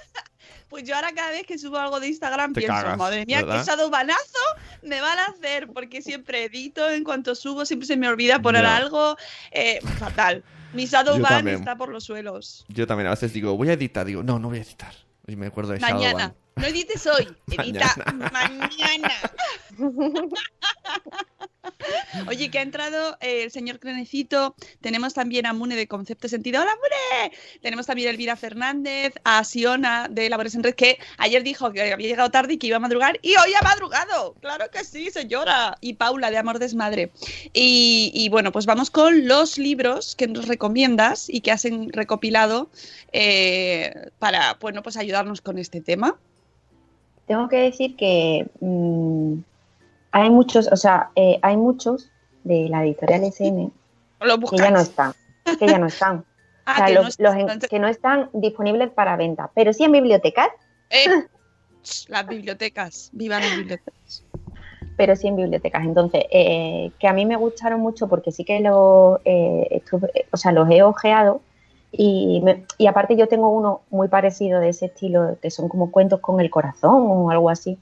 [0.69, 3.41] Pues yo ahora cada vez que subo algo de Instagram Te pienso, cagas, madre mía,
[3.41, 3.60] ¿verdad?
[3.65, 4.39] qué shadowbanazo
[4.84, 8.63] me van a hacer, porque siempre edito, en cuanto subo siempre se me olvida poner
[8.63, 8.77] Ya.
[8.77, 9.17] algo
[9.51, 10.43] eh, fatal.
[10.73, 12.65] Mi shadowban está por los suelos.
[12.67, 14.93] Yo también a veces digo, voy a editar, digo, no, no voy a editar.
[15.27, 16.01] Y me acuerdo de Mañana.
[16.19, 16.36] Shadowban.
[16.55, 17.95] No edites hoy, edita
[18.32, 19.12] mañana.
[22.28, 24.56] Oye, que ha entrado eh, el señor Crenecito.
[24.82, 26.62] Tenemos también a Mune de Concepto Sentido.
[26.62, 27.32] ¡Hola, Mune!
[27.62, 31.93] Tenemos también a Elvira Fernández, a Siona de Labores en Red, que ayer dijo que
[31.93, 33.19] había llegado tarde y que iba a madrugar.
[33.22, 34.36] ¡Y hoy ha madrugado!
[34.41, 35.78] ¡Claro que sí, señora!
[35.82, 37.12] Y Paula de Amor Desmadre.
[37.54, 42.69] Y, y bueno, pues vamos con los libros que nos recomiendas y que has recopilado
[43.12, 46.17] eh, para, bueno, pues ayudarnos con este tema.
[47.28, 49.39] Tengo que decir que mm,
[50.12, 52.12] hay muchos, o sea, eh, hay muchos
[52.43, 53.69] de la editorial SM
[54.50, 55.13] que ya no están,
[55.60, 56.26] que ya no están.
[56.65, 57.26] Ah, o sea, que los, no están.
[57.48, 60.50] los en- que no están disponibles para venta, pero sí en bibliotecas,
[60.91, 61.08] Eh,
[62.10, 63.10] las bibliotecas.
[63.12, 64.24] ¡Viva las bibliotecas!
[64.95, 65.84] pero sí en bibliotecas.
[65.84, 70.38] Entonces, eh, que a mí me gustaron mucho porque sí que los, eh, estuve- o
[70.38, 71.41] sea, los he ojeado
[71.91, 75.89] y, me- y aparte yo tengo uno muy parecido de ese estilo, que son como
[75.89, 77.80] cuentos con el corazón o algo así.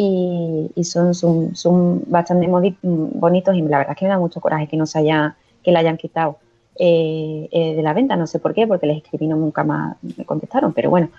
[0.00, 4.40] Y, y son, son, son bastante bonitos y la verdad es que me da mucho
[4.40, 5.34] coraje que no se haya,
[5.64, 6.38] que la hayan quitado
[6.76, 8.14] eh, eh, de la venta.
[8.14, 11.10] No sé por qué, porque les escribí no nunca más me contestaron, pero bueno.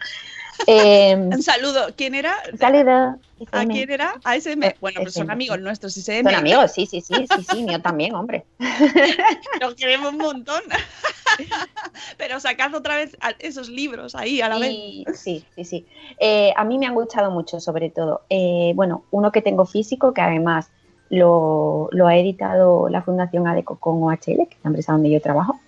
[0.68, 1.88] Eh, Un saludo.
[1.96, 2.36] ¿Quién era?
[2.60, 3.16] Saludos.
[3.54, 4.16] ¿A quién era?
[4.26, 4.68] A SM.
[4.68, 5.94] Eh, Bueno, pero son amigos nuestros.
[5.94, 8.46] Son amigos, sí, sí, sí, sí, sí, mío también, hombre.
[9.62, 10.62] Los queremos un montón.
[12.18, 14.76] pero sacad otra vez esos libros ahí a la vez.
[15.16, 15.86] Sí, sí, sí.
[16.20, 18.22] Eh, a mí me han gustado mucho, sobre todo.
[18.30, 20.70] Eh, bueno, uno que tengo físico, que además
[21.10, 25.22] lo, lo ha editado la Fundación ADECO con OHL, que es la empresa donde yo
[25.22, 25.60] trabajo.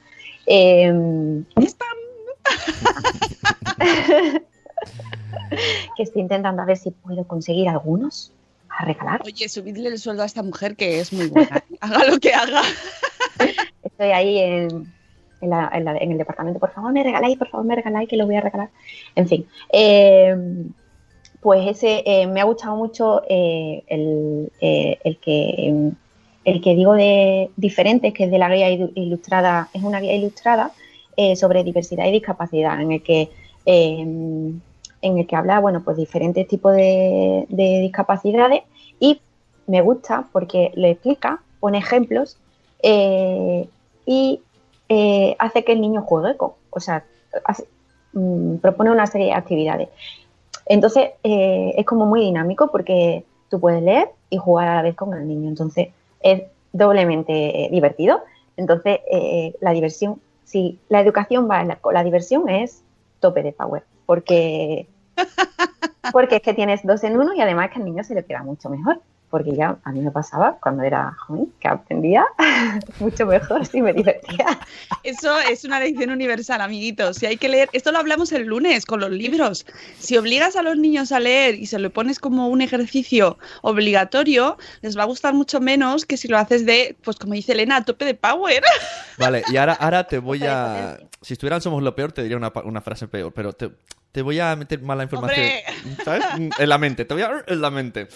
[0.46, 1.44] Eh,
[5.96, 8.32] que estoy intentando a ver si puedo conseguir algunos
[8.70, 9.22] a regalar.
[9.26, 11.64] Oye, subidle el sueldo a esta mujer que es muy buena.
[11.82, 12.62] haga lo que haga.
[13.84, 14.92] Estoy ahí en,
[15.42, 18.08] en, la- en la- en el departamento, por favor me regaláis, por favor me regaláis,
[18.10, 18.70] que lo voy a regalar.
[19.16, 20.36] En fin, eh,
[21.42, 25.92] pues ese eh, me ha gustado mucho eh, el, el que
[26.44, 30.16] el que digo de diferentes, que es de la guía ilu- ilustrada, es una guía
[30.16, 30.72] ilustrada
[31.36, 33.30] sobre diversidad y discapacidad, en el que
[33.66, 34.62] en
[35.18, 38.64] el que habla, bueno, pues diferentes tipos de, de discapacidades
[39.00, 39.20] y
[39.68, 42.38] me gusta porque lo explica, pone ejemplos
[44.06, 44.40] y
[44.96, 47.04] eh, hace que el niño juegue con, o sea,
[47.46, 47.68] hace-
[48.14, 49.90] mm, propone una serie de actividades.
[50.66, 54.96] Entonces eh, es como muy dinámico porque tú puedes leer y jugar a la vez
[54.96, 55.90] con el niño, entonces
[56.22, 57.34] es doblemente
[57.66, 58.22] eh, divertido.
[58.58, 62.84] Entonces eh, la diversión, si la educación va en la, la diversión es
[63.20, 64.88] tope de power, porque
[66.12, 68.44] porque es que tienes dos en uno y además que al niño se le queda
[68.44, 69.02] mucho mejor.
[69.32, 72.26] Porque ya a mí me pasaba cuando era joven que aprendía
[73.00, 74.60] mucho mejor si me divertía.
[75.04, 77.18] Eso es una lección universal, amiguitos.
[77.18, 79.66] Si hay que leer, esto lo hablamos el lunes con los libros.
[79.98, 84.58] Si obligas a los niños a leer y se lo pones como un ejercicio obligatorio,
[84.82, 87.78] les va a gustar mucho menos que si lo haces de, pues como dice Elena,
[87.78, 88.62] a tope de power.
[89.18, 91.00] Vale, y ahora, ahora te voy a...
[91.22, 93.72] Si estuvieran Somos lo Peor, te diría una, una frase peor, pero te,
[94.12, 95.46] te voy a meter mala información.
[95.46, 96.04] ¡Hombre!
[96.04, 96.26] ¿Sabes?
[96.58, 97.44] En la mente, te voy a...
[97.48, 98.08] En la mente.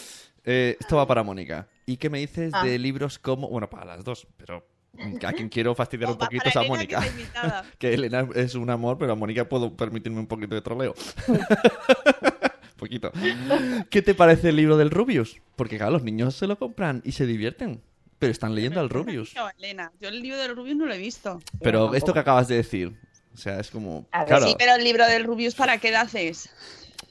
[0.45, 1.67] Eh, esto va para Mónica.
[1.86, 2.63] ¿Y qué me dices Ah.
[2.63, 3.49] de libros como...
[3.49, 4.65] Bueno, para las dos, pero
[5.25, 7.03] a quien quiero fastidiar un poquito es a Mónica.
[7.79, 10.93] que Elena es un amor, pero a Mónica puedo permitirme un poquito de troleo.
[12.77, 13.12] poquito.
[13.89, 15.41] ¿Qué te parece el libro del Rubius?
[15.55, 17.81] Porque claro, los niños se lo compran y se divierten.
[18.19, 19.36] Pero están leyendo al Rubius.
[19.36, 21.41] No, Elena, yo el libro del Rubius no lo he visto.
[21.62, 22.95] Pero esto que acabas de decir,
[23.34, 24.08] o sea, es como...
[24.12, 26.49] A ver, Claro, Sí, pero el libro del Rubius, ¿para qué edad es?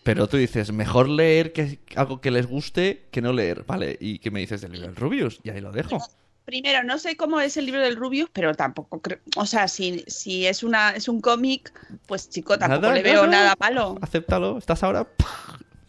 [0.03, 3.65] Pero tú dices, mejor leer que algo que les guste que no leer.
[3.65, 5.41] Vale, ¿y qué me dices del libro del Rubius?
[5.43, 5.99] Y ahí lo dejo.
[6.45, 9.19] Primero, no sé cómo es el libro del Rubius, pero tampoco creo.
[9.37, 11.73] O sea, si, si es una es un cómic,
[12.07, 13.45] pues chico, tampoco Nada, le veo nada.
[13.45, 13.99] nada malo.
[14.03, 15.07] Acéptalo, estás ahora...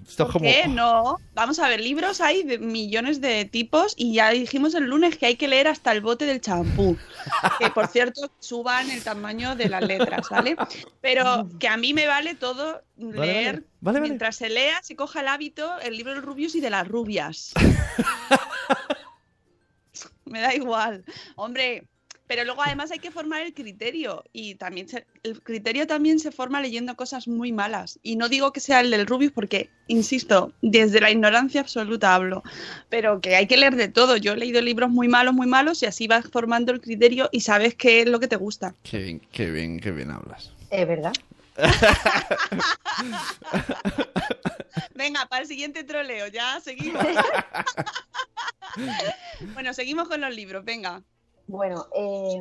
[0.08, 0.46] Esto es ¿Por como...
[0.46, 1.18] qué no?
[1.34, 5.26] Vamos a ver, libros hay de millones de tipos y ya dijimos el lunes que
[5.26, 6.98] hay que leer hasta el bote del champú.
[7.60, 10.56] Que por cierto, suban el tamaño de las letras, ¿vale?
[11.02, 13.16] Pero que a mí me vale todo leer.
[13.16, 13.64] vale.
[13.82, 14.02] Vale, vale.
[14.02, 17.54] Mientras se lea, se coja el hábito, el libro del Rubius y de las rubias.
[20.26, 21.04] me da igual.
[21.36, 21.88] Hombre,
[22.28, 26.32] pero luego además hay que formar el criterio y también se- el criterio también se
[26.32, 28.00] forma leyendo cosas muy malas.
[28.04, 32.42] Y no digo que sea el del Rubius porque, insisto, desde la ignorancia absoluta hablo,
[32.90, 34.18] pero que hay que leer de todo.
[34.18, 37.42] Yo he leído libros muy malos, muy malos y así vas formando el criterio y
[37.42, 38.74] sabes qué es lo que te gusta.
[38.84, 40.52] Qué bien, qué bien, qué bien hablas.
[40.72, 41.14] Es verdad.
[44.96, 47.04] Venga, para el siguiente troleo, ya seguimos.
[49.54, 51.04] bueno, seguimos con los libros, venga.
[51.48, 52.40] Bueno, eh,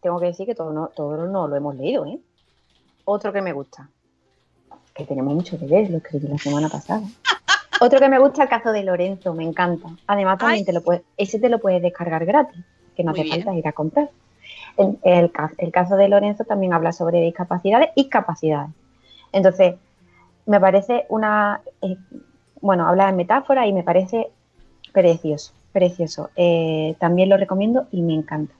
[0.00, 2.18] tengo que decir que todo no, todo no lo hemos leído, ¿eh?
[3.04, 3.88] Otro que me gusta,
[4.94, 7.02] que tenemos muchos deberes, lo escribí la semana pasada.
[7.80, 9.88] Otro que me gusta, el caso de Lorenzo, me encanta.
[10.06, 10.64] Además, también Ay.
[10.64, 12.62] te lo puedes, ese te lo puedes descargar gratis,
[12.94, 13.44] que no Muy hace bien.
[13.44, 14.10] falta ir a comprar.
[14.76, 18.70] El, el ca- el caso de Lorenzo también habla sobre discapacidades y capacidades.
[19.32, 19.74] Entonces,
[20.46, 21.96] me parece una, eh,
[22.60, 24.30] bueno, habla en metáfora y me parece
[24.92, 26.30] precioso, precioso.
[26.36, 28.54] Eh, también lo recomiendo y me encanta.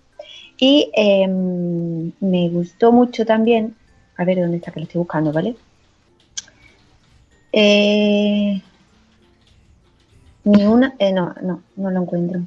[0.59, 3.75] Y eh, me gustó mucho también,
[4.17, 5.57] a ver dónde está que lo estoy buscando, ¿vale?
[7.53, 8.61] Eh,
[10.45, 12.41] ni una, eh, no, no, no lo encuentro.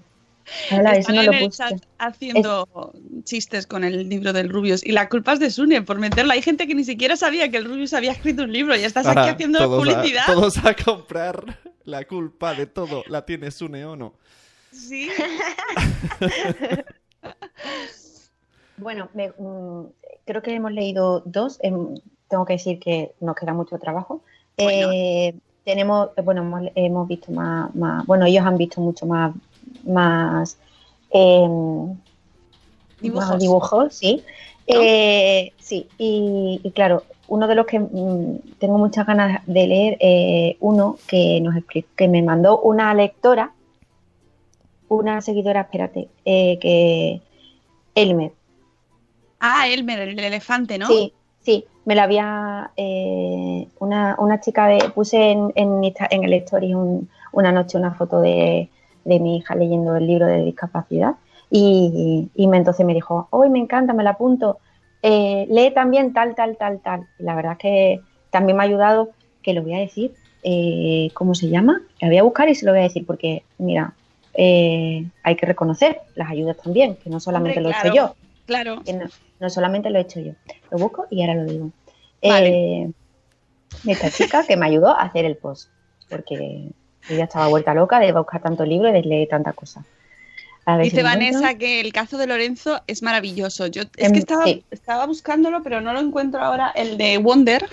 [0.70, 4.92] Hala, eso no en lo el chat haciendo chistes con el libro del Rubius y
[4.92, 6.34] la culpa es de Sune por meterlo.
[6.34, 9.08] Hay gente que ni siquiera sabía que el Rubius había escrito un libro y estás
[9.08, 10.26] aquí haciendo todos a- publicidad.
[10.28, 11.60] todos a comprar.
[11.84, 14.14] La culpa de todo la tiene Sune o no.
[14.76, 15.10] Sí.
[18.78, 19.86] Bueno, me- mm,
[20.26, 21.60] creo que hemos leído dos.
[21.62, 21.96] em,
[22.28, 24.22] tengo que decir que nos queda mucho trabajo.
[24.58, 24.90] Bueno.
[24.92, 25.34] Eh,
[25.64, 29.34] tenemos, eh, bueno, hemos, hemos visto más, más- bueno, ellos han visto mucho más,
[29.86, 30.58] más,
[31.10, 31.96] em,
[33.00, 33.30] Dibujos.
[33.30, 34.24] más dibujos, sí.
[34.68, 34.76] ¿No?
[34.82, 39.98] Eh, sí, y, y claro, uno de los que mm, tengo muchas ganas de leer,
[40.00, 41.56] eh, uno que nos
[41.96, 43.54] que me mandó una lectora,
[44.90, 47.22] una seguidora, espérate, eh, que
[47.96, 48.32] Elmer,
[49.40, 50.88] Ah, Elmer, el elefante, ¿no?
[50.88, 52.72] Sí, sí, me la había.
[52.78, 54.90] eh, una, una chica de.
[54.94, 58.70] Puse en, en, en el story un- una noche una foto de,
[59.04, 61.16] de mi hija leyendo el libro de discapacidad
[61.50, 64.60] y, y me, entonces me dijo: Hoy me encanta, me la apunto.
[65.02, 67.08] eh, lee también tal, tal, tal, tal.
[67.20, 69.10] Y la verdad es que también me ha ayudado,
[69.44, 70.16] que lo voy a decir.
[70.44, 71.82] eh, ¿Cómo se llama?
[72.00, 73.94] La voy a buscar y se lo voy a decir porque, mira,
[74.38, 78.16] eh, hay que reconocer las ayudas también, que no solamente Hombre, lo he hecho yo
[78.46, 78.82] Claro.
[78.84, 79.06] que no,
[79.40, 80.34] no solamente lo he hecho yo,
[80.72, 81.72] lo busco y ahora lo digo.
[82.22, 82.50] Vale.
[82.84, 82.92] Eh,
[83.88, 85.70] esta chica que me ayudó a hacer el post,
[86.10, 86.70] porque
[87.10, 89.84] yo ya estaba vuelta loca de buscar tanto libro y de leer tanta cosa.
[90.82, 91.04] Dice.
[91.04, 93.68] Vanessa que el caso de Lorenzo es maravilloso.
[93.68, 94.64] Yo es Em, que estaba, sí.
[94.72, 96.72] estaba buscándolo, pero no lo encuentro ahora.
[96.74, 97.68] El de Wonder,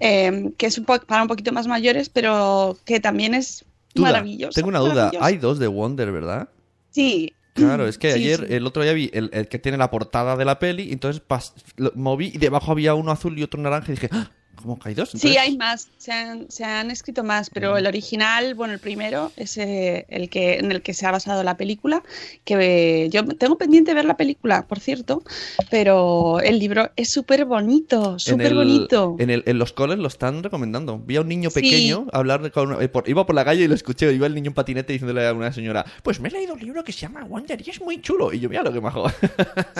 [0.00, 3.66] eh, que es un para un poquito más mayores, pero que también es
[4.02, 4.22] Duda.
[4.54, 5.10] Tengo una duda.
[5.20, 6.48] Hay dos de Wonder, ¿verdad?
[6.90, 7.32] Sí.
[7.54, 8.54] Claro, es que Sí, ayer, sí.
[8.54, 11.52] el otro día vi el, el que tiene la portada de la peli, entonces pas-
[11.76, 14.30] lo moví y debajo había uno azul y otro naranja y dije, ¡Ah!
[14.60, 15.10] ¿Cómo que hay dos?
[15.10, 18.80] Sí, Entonces- hay más, se han, se han escrito más, pero el original, bueno, el
[18.80, 22.02] primero es eh, el que en el que se ha basado la película,
[22.44, 25.22] que eh, yo tengo pendiente de ver la película, por cierto,
[25.70, 29.16] pero el libro es súper bonito, súper bonito.
[29.18, 30.98] En, el- en los coles lo están recomendando.
[30.98, 31.60] Vi a un niño Sí.
[31.60, 34.12] pequeño hablar con, eh, por- iba por la calle y lo escuché.
[34.12, 36.84] Iba el niño en patinete diciéndole a una señora, pues me he leído un libro
[36.84, 38.32] que se llama Wonder y es muy chulo.
[38.32, 39.10] Y yo, mira lo que majo.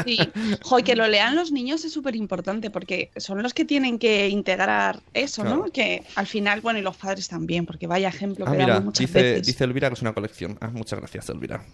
[0.04, 0.18] Sí,
[0.62, 4.28] Jo, que lo lean los niños es súper importante porque son los que tienen que
[4.28, 4.67] integrar
[5.14, 5.66] eso, ¿no?
[5.72, 8.85] Que al final, bueno, y los padres también, porque vaya ejemplo ah, que mira, damos
[8.87, 9.46] muchas dice, veces.
[9.46, 10.59] dice Elvira que es una colección.
[10.61, 11.64] Ah, muchas gracias, Elvira.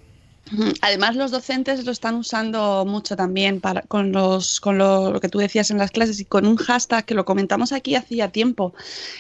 [0.83, 5.29] Además, los docentes lo están usando mucho también para, con, los, con lo, lo que
[5.29, 8.75] tú decías en las clases y con un hashtag que lo comentamos aquí hacía tiempo,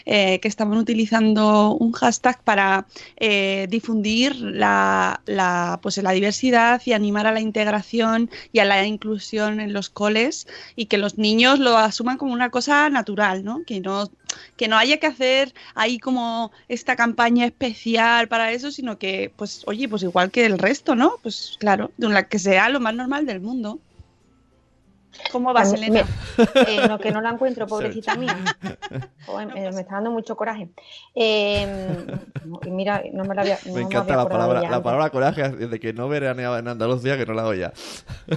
[0.04, 6.92] eh, que estaban utilizando un hashtag para eh, difundir la, la, pues, la diversidad y
[6.92, 11.58] animar a la integración y a la inclusión en los coles y que los niños
[11.58, 13.62] lo asuman como una cosa natural, ¿no?
[13.66, 14.10] Que no
[14.56, 19.62] que no haya que hacer ahí como esta campaña especial para eso, sino que, pues,
[19.66, 21.12] oye, pues igual que el resto, ¿no?
[21.22, 23.78] Pues claro, de una que sea lo más normal del mundo.
[25.32, 26.04] ¿Cómo vas, Elena?
[26.04, 26.10] me-
[26.66, 28.36] eh, no, que no la encuentro, pobrecita mía.
[29.26, 30.68] Joder, me, me está dando mucho coraje.
[31.14, 31.66] Eh,
[32.64, 33.58] y mira, no me la había.
[33.64, 36.68] no Me me encanta había la palabra, la palabra coraje desde que no veraneaba en
[36.68, 37.72] Andalucía que no la oía.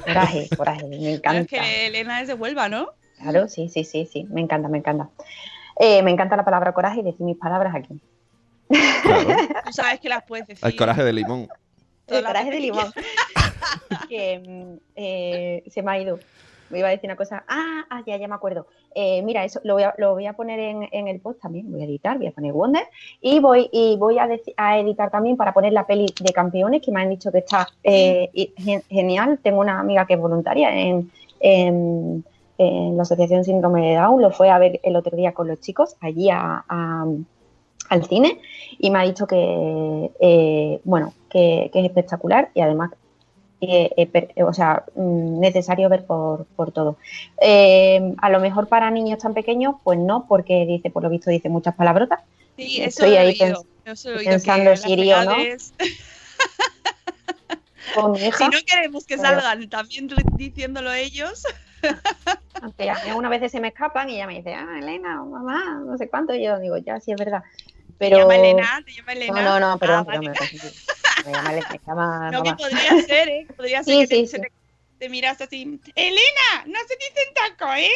[0.05, 1.41] Coraje, coraje, me Pero encanta.
[1.41, 2.89] es que Elena es de Huelva, ¿no?
[3.19, 5.09] Claro, sí, sí, sí, sí, me encanta, me encanta.
[5.79, 7.99] Eh, me encanta la palabra coraje y decir mis palabras aquí.
[9.03, 9.29] Claro.
[9.65, 10.67] Tú sabes que las puedes decir.
[10.67, 11.47] El coraje de limón.
[12.07, 12.91] El coraje de limón.
[14.09, 16.19] que mm, eh, se me ha ido.
[16.69, 17.45] Me iba a decir una cosa.
[17.47, 18.67] Ah, ah, ya, ya me acuerdo.
[18.93, 21.71] Eh, mira, eso lo voy a, lo voy a poner en, en el post también.
[21.71, 22.83] Voy a editar, voy a poner Wonder.
[23.21, 24.27] Y voy, y voy a,
[24.77, 28.51] editar también para poner la peli de campeones, que me han dicho que está eh,
[28.57, 29.39] gen- genial.
[29.41, 31.09] Tengo una amiga que es voluntaria en,
[31.39, 32.25] en-
[32.57, 34.21] en la Asociación Síndrome de Down.
[34.21, 37.05] Lo fue a ver el otro día con los chicos allí a- a-
[37.89, 38.39] al cine
[38.79, 42.91] y me ha dicho que, eh, bueno, que, que es espectacular y además
[43.59, 46.97] eh, eh, per- o sea, mm, necesario ver por, por todo.
[47.41, 51.49] A lo mejor para niños tan pequeños, pues no, porque dice, por lo visto, dice
[51.49, 52.19] muchas palabrotas.
[52.55, 53.63] Sí, eso Estoy lo he ahí oído.
[53.63, 55.35] pens- Eso lo he oído, pensando que las si iría o no.
[57.87, 61.43] edades- Con mi Si no queremos que salgan también diciéndolo ellos,
[62.61, 65.81] aunque a mí algunas veces se me escapan y ella me dice, ah, Elena, mamá,
[65.85, 67.43] no sé cuánto, y yo digo, ya, sí es verdad.
[67.97, 68.17] pero...
[68.17, 68.83] ¿Te llama Elena?
[68.85, 69.41] ¿Te llama Elena?
[69.41, 70.29] No, no, no, perdón, Ah, perdón, vale.
[70.29, 70.75] me confundí.
[71.25, 73.47] Me llama Elena, me llama No, que podría ser, ¿eh?
[73.55, 74.41] Podría ser Sí, que te, sí, sí.
[74.41, 74.51] te,
[74.99, 75.79] te miras así.
[75.95, 77.89] Elena, no se dicen taco, ¿eh?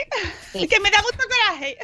[0.52, 0.68] Sí.
[0.70, 1.78] Que me da mucho coraje.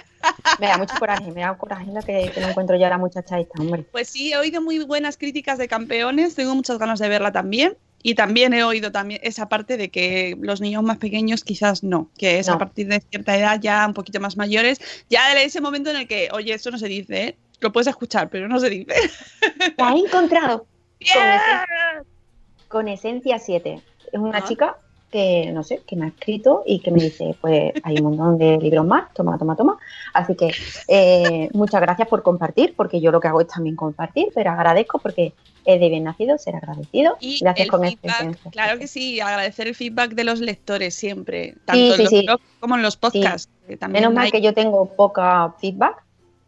[0.59, 2.97] Me da mucho coraje, me da coraje lo que, que no encuentro yo a la
[2.99, 3.83] muchacha esta, hombre.
[3.91, 7.75] Pues sí, he oído muy buenas críticas de campeones, tengo muchas ganas de verla también.
[8.03, 12.09] Y también he oído también esa parte de que los niños más pequeños quizás no,
[12.17, 14.79] que es a partir de cierta edad ya un poquito más mayores,
[15.09, 17.37] ya de ese momento en el que, oye, esto no se dice, ¿eh?
[17.59, 18.93] lo puedes escuchar, pero no se dice.
[19.77, 20.59] La he encontrado
[20.99, 21.65] con, esencia,
[22.67, 23.81] con Esencia 7.
[24.13, 24.45] Es una Ah.
[24.45, 24.77] chica
[25.09, 28.37] que, no sé, que me ha escrito y que me dice, pues hay un montón
[28.37, 29.77] de libros más, toma, toma, toma.
[30.13, 30.53] Así que
[30.87, 34.99] eh, muchas gracias por compartir, porque yo lo que hago es también compartir, pero agradezco
[34.99, 35.33] porque
[35.65, 37.17] es de bien nacido ser agradecido.
[37.19, 40.95] Y Gracias con este feedback, Esencia claro que sí, agradecer el feedback de los lectores
[40.95, 42.23] siempre, tanto Sí, en los sí.
[42.25, 43.49] blogs como en los podcasts.
[43.79, 46.03] también Menos mal que yo tengo poca feedback,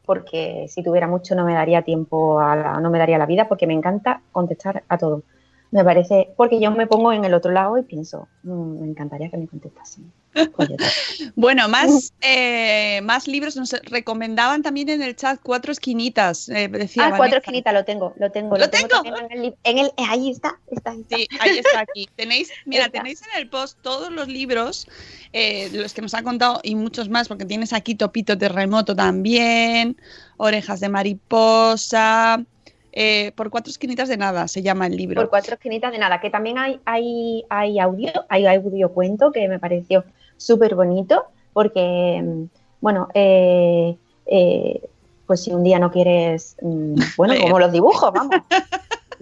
[0.05, 3.47] porque si tuviera mucho no me daría tiempo, a la- no me daría la vida,
[3.47, 5.23] porque me encanta contestar a todo.
[5.71, 9.29] Me parece, porque yo me pongo en el otro lado y pienso, "Mm, me encantaría
[9.29, 10.11] que me contestasen.
[10.55, 10.69] Pues.
[11.35, 16.49] Bueno, más, eh, más libros nos recomendaban también en el chat cuatro esquinitas.
[16.49, 18.57] eh, decía ah, cuatro esquinitas lo tengo, lo tengo.
[18.57, 20.93] ¿Lo tengo en el, en el- eh, ahí está, está.
[21.09, 22.07] Sí, ahí está aquí.
[22.15, 22.99] Tenéis, mira, Está.
[22.99, 24.87] tenéis en el post todos los libros,
[25.33, 29.97] eh, los que nos han contado y muchos más, porque tienes aquí Topito Terremoto también,
[30.37, 32.43] Orejas de Mariposa,
[32.91, 35.21] eh, por cuatro esquinitas de nada se llama el libro.
[35.21, 39.47] Por cuatro esquinitas de nada, que también hay, hay, hay audio, hay audio cuento que
[39.47, 40.03] me pareció
[40.37, 42.43] súper bonito, porque, mm,
[42.81, 44.81] bueno, eh, eh,
[45.27, 47.45] pues si un día no quieres, mm, bueno, Leer.
[47.45, 48.35] como los dibujos, vamos,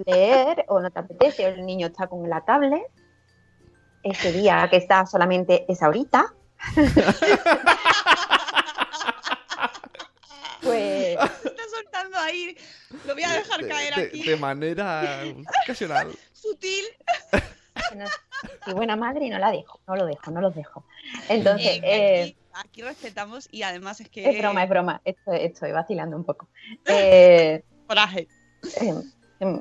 [0.06, 2.84] leer o no te apetece, o el niño está con la tablet,
[4.04, 6.34] ese día que está solamente esa horita,
[10.62, 11.18] pues
[11.82, 12.58] soltando ahí,
[13.06, 14.24] lo voy a dejar De, caer de- aquí.
[14.24, 15.24] de manera
[15.64, 16.12] ocasional.
[16.34, 16.86] Sutil.
[18.68, 20.86] y buena madre no la dejo, no lo dejo, no los dejo.
[21.30, 25.02] Entonces, Eh, eh, aquí, aquí respetamos y además es que Es broma, es broma.
[25.06, 26.50] Estoy, estoy vacilando un poco.
[26.86, 28.28] Eh, coraje.
[29.40, 29.60] Em,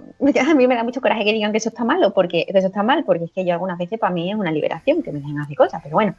[0.49, 2.69] a mí me da mucho coraje que digan que eso está malo, porque que eso
[2.69, 5.21] está mal, porque es que yo algunas veces para mí es una liberación que me
[5.21, 6.15] dejen hacer cosas, pero bueno.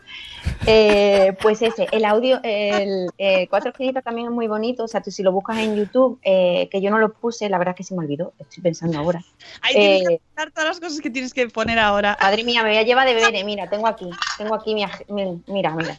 [0.65, 5.01] Eh, pues ese, el audio, el eh, Cuatro Esquinitas también es muy bonito, o sea,
[5.01, 7.77] tú si lo buscas en YouTube, eh, que yo no lo puse, la verdad es
[7.77, 9.21] que se me olvidó, estoy pensando ahora.
[9.61, 12.17] Ahí tienes que Eh, apuntar todas las cosas que tienes que poner ahora.
[12.21, 15.73] Madre mía, me voy a llevar deberes, mira, tengo aquí, tengo aquí mi, mi- mira,
[15.73, 15.97] mira.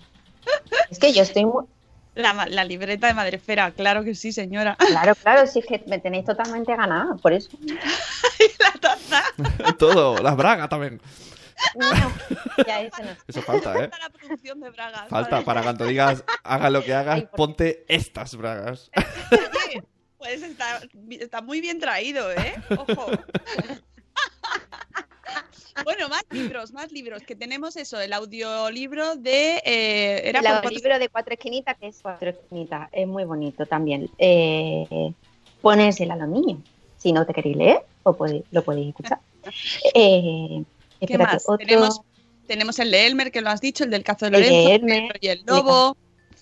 [0.91, 1.65] Es que yo estoy muy,
[2.19, 4.77] La, ma- la libreta de Madrefera, claro que sí, señora.
[4.89, 7.49] claro, claro, sí es que me tenéis totalmente ganada, por eso.
[8.59, 9.23] la taza.
[9.79, 11.01] Todo, las bragas también.
[11.77, 11.87] No,
[12.67, 13.11] ya eso no.
[13.29, 13.89] Eso falta, ¿eh?
[13.89, 15.09] Falta la producción de bragas.
[15.09, 15.45] Falta ¿vale?
[15.45, 18.91] para cuando digas, haga lo que hagas, Ay, por- ponte estas bragas.
[18.97, 19.83] Oye,
[20.19, 22.55] pues está, está muy bien traído, ¿eh?
[22.77, 23.13] Ojo.
[25.85, 29.63] Bueno, más libros, más libros, que tenemos eso, el audiolibro de...
[29.65, 33.25] eh, era el por cuatro- libro de cuatro esquinitas, que es cuatro esquinitas, es muy
[33.25, 34.11] bonito también.
[34.19, 35.13] Eh,
[35.63, 36.59] ponérselo a los niños.
[36.97, 39.19] Si no te queréis leer, o podéis- lo podéis escuchar.
[39.95, 40.63] Eh,
[40.99, 41.45] ¿Qué espérate, más?
[41.49, 42.01] otro- Tenemos,
[42.47, 44.71] tenemos el de Elmer, que lo has dicho, el del cazo de El de Lorenzo,
[44.75, 45.97] Elmer, y el lobo.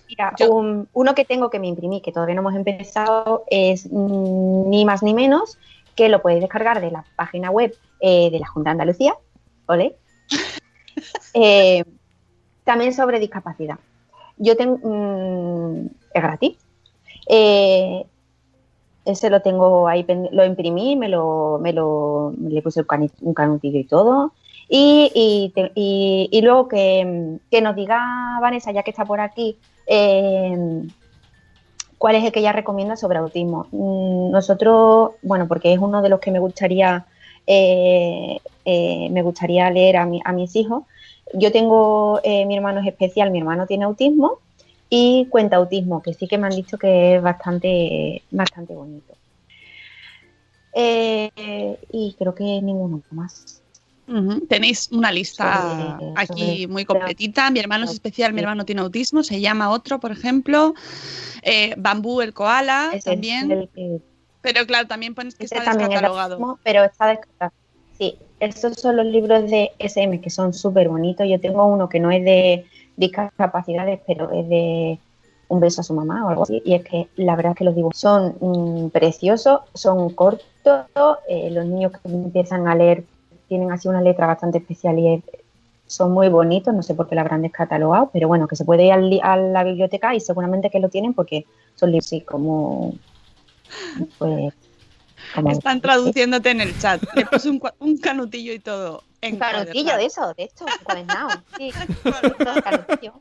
[0.09, 3.87] Mira, Yo- un- uno que tengo que me imprimí, que todavía no hemos empezado, es
[3.91, 5.59] mm, ni más ni menos
[5.95, 9.15] que lo podéis descargar de la página web eh, de la Junta de Andalucía,
[9.67, 9.97] ¿ole?
[11.35, 11.85] Eh,
[12.65, 13.79] también sobre discapacidad.
[14.39, 16.57] Yo tengo, mm, es gratis.
[17.29, 18.07] Eh,
[19.05, 22.81] ese lo tengo ahí, lo imprimí, me lo, me lo, le puse
[23.21, 24.33] un, canutillo y todo.
[24.71, 29.59] Y, y, luego que, que nos diga Vanessa, ya que está por aquí,
[31.99, 33.67] cuál es el que ella recomienda sobre autismo.
[33.73, 37.07] Mm, Nosotros, bueno, porque es uno de los que me gustaría,
[37.47, 40.85] eh, eh, me gustaría leer a, mi- a mis hijos.
[41.35, 44.39] Yo tengo, eh, mi hermano es especial, mi hermano tiene autismo
[44.89, 49.15] y cuenta autismo, que sí que me han dicho que es bastante, bastante bonito.
[50.73, 51.31] Eh,
[51.91, 53.63] y creo que ninguno más.
[54.49, 56.27] Tenéis una lista Sobre- aquí
[56.63, 57.51] sobre- muy completita.
[57.51, 60.75] Mi hermano es especial, mi hermano tiene autismo, se llama otro, por ejemplo.
[61.43, 63.51] Eh, Bambú el koala es también.
[63.51, 64.01] el que-
[64.47, 66.35] Pero claro, también pones que Ese está es descatalogado.
[66.37, 67.51] autismo, pero está descartado.
[67.99, 71.27] Sí, estos son los libros de SM que son súper bonitos.
[71.29, 72.65] Yo tengo uno que no es de
[72.97, 75.01] discapacidades, pero es de
[75.49, 76.63] un beso a su mamá o algo así.
[76.65, 80.45] Y es que la verdad es que los dibujos son mm, preciosos, son cortos.
[81.29, 83.05] eh, los niños que empiezan a leer
[83.49, 85.25] tienen así una letra bastante especial y es-
[85.87, 86.75] son muy bonitos.
[86.75, 89.37] No sé por qué lo habrán descatalogado, pero bueno, que se puede ir al a
[89.37, 92.95] la biblioteca y seguramente que lo tienen porque son libros así como
[94.19, 94.55] Pues,
[95.35, 97.03] como- Están traduciéndote en el chat.
[97.15, 99.03] Le puse un, un canutillo y todo.
[99.23, 101.31] Un canutillo de eso, de hecho, encuadernado.
[101.59, 101.73] Sí,
[102.39, 103.21] todo canutillo.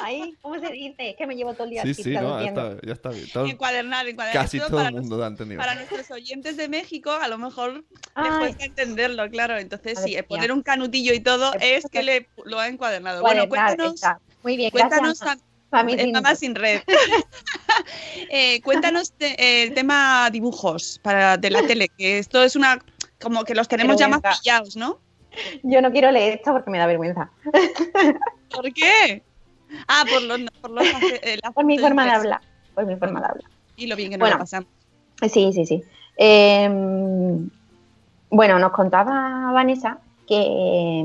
[0.00, 1.10] Ay, ¿cómo se dice?
[1.10, 2.20] Es que me llevo todo el día Sí, aquí sí, no, ya
[2.52, 2.70] traduciendo.
[2.74, 3.28] está, ya está bien.
[3.32, 4.44] Todo- Encuadernar, encuadernar.
[4.44, 5.58] casi todo para el mundo lo ha entendido.
[5.60, 8.38] Para nuestros oyentes de México, a lo mejor les Ay.
[8.38, 9.56] cuesta entenderlo, claro.
[9.58, 10.24] Entonces, sí, mía.
[10.26, 13.22] poner un canutillo y todo es que le lo ha encuadernado.
[13.22, 14.20] Bueno, cuéntanos, está.
[14.44, 15.42] Muy bien, cuéntanos gracias.
[15.42, 16.82] a- Eh, sin- Mamá sin red.
[18.30, 22.78] Eh, cuéntanos te- el tema dibujos para de la tele, que esto es una
[23.20, 24.98] como que los tenemos ya más pillados, ¿no?
[25.62, 27.30] Yo no quiero leer esto porque me da vergüenza.
[28.50, 29.22] ¿Por qué?
[29.88, 30.84] Ah, por los, por los
[31.22, 32.40] eh, las Por mi forma de hablar.
[32.74, 33.50] Por mi forma de hablar.
[33.76, 34.38] Y lo bien que nos Bueno.
[34.38, 34.68] pasamos.
[35.30, 35.82] Sí, sí, sí.
[36.16, 36.68] Eh,
[38.30, 41.04] bueno, nos contaba Vanessa que,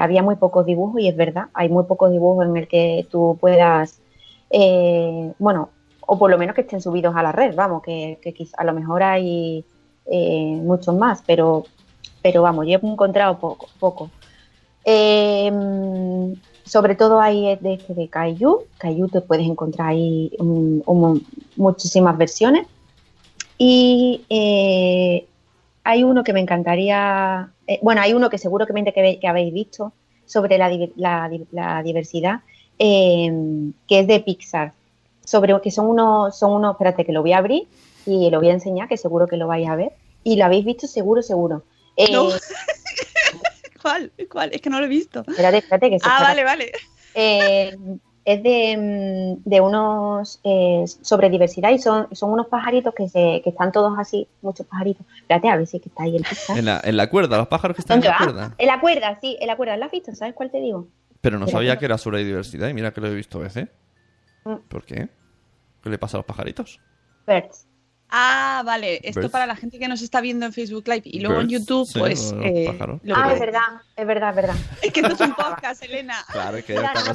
[0.00, 3.36] había muy pocos dibujos y es verdad, hay muy pocos dibujos en el que tú
[3.40, 4.00] puedas,
[4.50, 8.56] eh, bueno, o por lo menos que estén subidos a la red, vamos, que, quizá-
[8.58, 9.64] a lo mejor hay
[10.06, 11.66] eh, muchos más, pero,
[12.22, 13.68] pero vamos, yo he encontrado poco.
[13.78, 14.10] poco.
[14.84, 15.52] Eh,
[16.64, 22.16] sobre todo hay de este de Kaiju, Kaiju te puedes encontrar ahí un- un- muchísimas
[22.16, 22.66] versiones.
[23.58, 25.26] Y eh,
[25.90, 29.52] hay uno que me encantaría, eh, bueno, hay uno que seguramente que, ve- que habéis
[29.52, 29.92] visto
[30.24, 32.40] sobre la, diver- la di- la diversidad,
[32.78, 33.30] eh,
[33.88, 34.72] que es de Pixar,
[35.24, 37.68] sobre que son unos, son unos, espérate que lo voy a abrir
[38.06, 39.92] y lo voy a enseñar, que seguro que lo vais a ver.
[40.22, 41.64] Y lo habéis visto seguro, seguro.
[41.96, 42.28] Eh, No.
[43.82, 44.12] ¿Cuál?
[44.30, 44.50] ¿Cuál?
[44.52, 45.20] Es que no lo he visto.
[45.26, 46.72] Espérate, espérate, que se Ah, vale, vale.
[48.30, 53.40] Es de, mm, de unos eh, sobre diversidad y son, son unos pajaritos que, se,
[53.42, 55.04] que están todos así, muchos pajaritos.
[55.20, 56.24] Espérate, a ver si es que está ahí el.
[56.56, 58.32] En la, en la cuerda, los pájaros que están en ¿Dónde la va?
[58.32, 58.54] cuerda.
[58.58, 59.76] En la cuerda, sí, en la cuerda.
[59.76, 60.14] ¿La has visto?
[60.14, 60.86] ¿Sabes cuál te digo?
[61.20, 63.68] Pero no Pero sabía que era sobre diversidad y mira que lo he visto veces.
[64.44, 64.54] Mm.
[64.68, 65.08] ¿Por qué?
[65.82, 66.80] ¿Qué le pasa a los pajaritos?
[67.26, 67.66] Birds.
[68.10, 69.00] Ah, vale.
[69.04, 69.30] Esto ¿Ves?
[69.30, 71.98] para la gente que nos está viendo en Facebook Live y luego en YouTube, sí,
[71.98, 72.34] pues.
[72.42, 73.60] eh, lo Ah, es verdad,
[73.96, 74.56] es verdad, es verdad.
[74.82, 76.16] Es que esto es un podcast, Elena.
[76.32, 77.10] Claro, es que está no acordaba,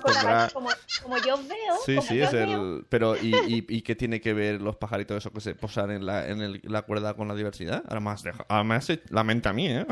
[0.45, 0.49] acostumbrada.
[0.51, 0.69] como,
[1.03, 2.85] como yo veo, Sí, como sí, yo es veo, el.
[2.89, 6.05] Pero, ¿y, y, y qué tiene que ver los pajaritos eso que se posan en
[6.05, 7.83] la, en el- la cuerda con la diversidad?
[7.89, 9.85] Además, deja- además se- la mente a mí, ¿eh?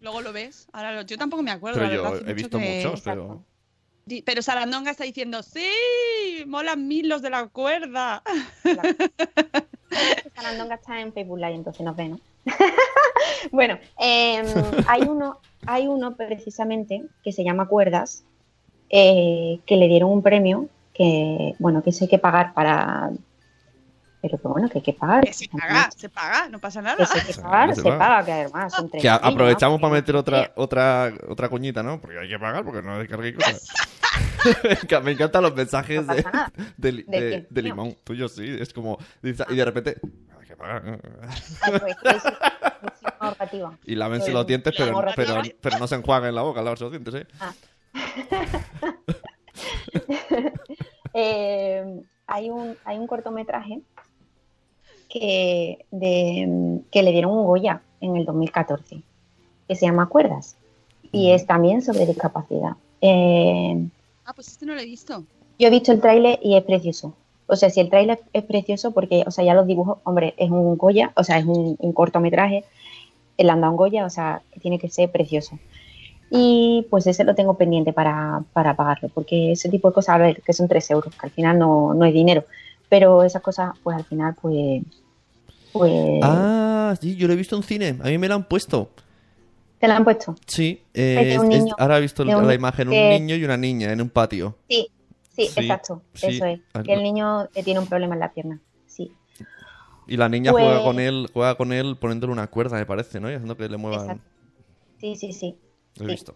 [0.00, 0.66] Luego lo ves.
[0.72, 1.78] Ahora lo- yo tampoco me acuerdo.
[1.78, 3.44] Pero la yo verdad, hace he visto que- muchos, pero.
[4.24, 8.22] Pero Sarandonga está diciendo, sí, molan mil los de la cuerda.
[10.34, 12.20] Sarandonga está en Facebook Live, entonces nos ve, ¿no?
[13.52, 14.42] bueno, eh,
[14.86, 18.24] hay uno, hay uno precisamente que se llama Cuerdas,
[18.88, 23.10] eh, que le dieron un premio que, bueno, que eso hay que pagar para.
[24.20, 25.24] Pero que bueno, que hay que pagar.
[25.24, 27.06] Que se paga, se paga, no pasa nada.
[27.06, 27.98] Que hay que pagar, Se se paga.
[27.98, 29.80] paga, que además son tres Que aprovechamos ¿no?
[29.80, 31.98] para meter otra, otra, otra cuñita, ¿no?
[32.00, 33.68] Porque hay que pagar, porque no descarguéis cosas.
[34.64, 36.14] me enca- me encan los mensajes No
[36.76, 37.96] de, limón.
[38.04, 38.98] Tuyo sí, es como.
[39.22, 39.96] Y de repente.
[40.60, 41.94] Ay, pues.
[43.84, 47.14] Y lávense los dientes, pero, pero, pero no se enjuaguen en la boca, los dientes,
[47.14, 47.26] ¿eh?
[51.12, 53.80] Eh, hay, un, hay un cortometraje
[55.08, 59.02] que, de, que le dieron un Goya en el 2014,
[59.66, 60.56] que se llama Cuerdas,
[61.10, 62.76] y es también sobre discapacidad.
[63.00, 63.88] Eh,
[64.30, 65.24] Ah, pues este no lo he visto.
[65.58, 67.16] yo he visto el tráiler y es precioso.
[67.48, 70.52] O sea, si el tráiler es precioso, porque, o sea, ya los dibujos, hombre, es
[70.52, 72.62] un Goya, o sea, es un, un cortometraje,
[73.38, 75.58] el anda un Goya, o sea, tiene que ser precioso.
[76.30, 80.18] Y pues ese lo tengo pendiente para, para pagarlo, porque ese tipo de cosas, a
[80.18, 82.44] ver, que son 3 euros, que al final no, no es dinero,
[82.88, 84.84] pero esas cosas, pues al final, pues,
[85.72, 87.96] pues Ah, sí, yo lo he visto en cine.
[88.00, 88.90] A mí me lo han puesto.
[89.80, 90.36] Te la han puesto.
[90.46, 93.90] Sí, eh, es- ahora he visto un- la imagen, un que- niño y una niña
[93.92, 94.56] en un patio.
[94.68, 94.88] Sí,
[95.34, 98.30] sí, Sí, exacto, sí, eso es, que el niño eh, tiene un problema en la
[98.30, 99.10] pierna, sí.
[100.06, 103.20] Y la niña Pues- juega con él, juega con él poniéndole una cuerda, me parece,
[103.20, 103.30] ¿no?
[103.30, 104.00] Y haciendo que le muevan.
[104.02, 104.22] Exacto.
[105.00, 105.56] Sí, sí, sí.
[105.96, 106.12] Lo he sí.
[106.12, 106.34] visto.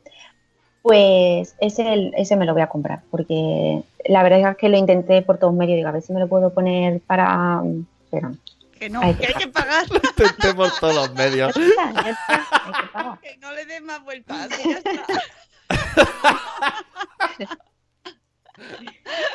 [0.83, 5.23] Pues ese, ese me lo voy a comprar, porque la verdad es que lo intenté
[5.23, 7.63] por todos medios, digo, a ver si me lo puedo poner para...
[8.11, 8.37] Pero no.
[8.85, 9.87] Que no, Hay que hay que que pagar.
[9.91, 11.55] Intenté por todos los medios.
[11.55, 13.19] Ya está, ya está, hay que pagar.
[13.19, 14.49] que no le des más vueltas.
[14.49, 15.01] que ya está.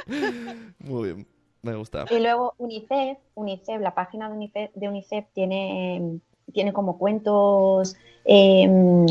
[0.77, 1.27] Muy bien,
[1.63, 2.05] me gusta.
[2.11, 6.19] Y luego UNICEF, UNICEF, la página de UNICEF, de UNICEF tiene, em,
[6.53, 7.95] tiene como cuentos,
[8.25, 9.07] em,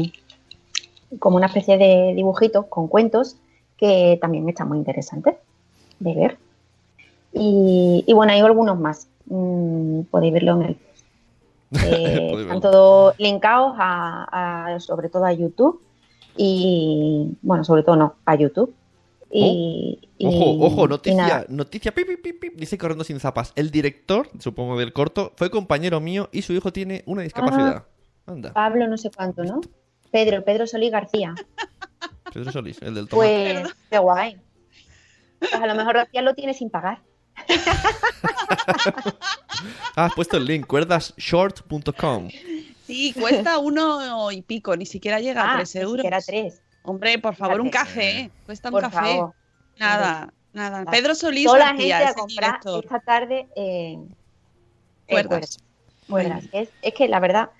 [1.18, 3.38] como una especie de dibujitos con cuentos
[3.76, 5.34] que también están muy interesantes
[5.98, 6.38] de ver.
[7.32, 9.08] Y, y bueno, hay algunos más.
[9.28, 10.76] Mm, podéis verlo en el.
[11.84, 15.82] Eh, están todos linkados a, a- sobre todo a YouTube
[16.36, 18.74] y bueno, sobre todo no, a YouTube
[19.30, 23.52] Y, y- Ojo, ojo, noticia, noticia, pip, pip, pip, pip, dice corriendo sin zapas.
[23.54, 27.84] El director, supongo del corto, fue compañero mío y su hijo tiene una discapacidad.
[28.24, 29.60] Anda, Pablo no sé cuánto, ¿no?
[30.10, 31.34] Pedro, Pedro Solís García.
[32.32, 33.60] Pedro Solís, el del tomate.
[33.62, 34.36] Pues, qué guay.
[35.38, 37.00] Pues a lo mejor García lo tiene sin pagar.
[39.96, 42.28] Ah, has puesto el link, cuerdasshort.com.
[42.86, 45.96] Sí, cuesta uno y pico, ni siquiera llega a Ah, tres ni euros.
[45.96, 46.62] siquiera tres.
[46.82, 48.20] Hombre, por favor, un café.
[48.20, 48.30] ¿eh?
[48.46, 48.96] Cuesta un Por café.
[48.96, 49.34] favor.
[49.78, 50.84] Nada, nada.
[50.90, 53.98] Pedro Solís Toda la gente a comprar esta tarde eh,
[55.08, 55.58] Cuerdas.
[56.08, 56.44] cuerdas.
[56.52, 57.50] Es, es que la verdad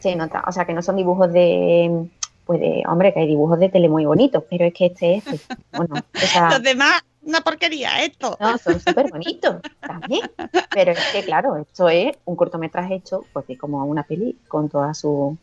[0.00, 2.06] se nota, o sea, que no son dibujos de,
[2.44, 5.24] pues de, hombre, que hay dibujos de tele muy bonitos, pero es que este es,
[5.24, 8.36] pues, bueno, o sea, Los demás, una porquería, esto.
[8.40, 10.30] no, son súper bonitos también,
[10.72, 14.68] pero es que claro, esto es un cortometraje hecho, pues de como una peli con
[14.68, 15.36] toda su,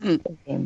[0.00, 0.14] Mm.
[0.46, 0.58] eh,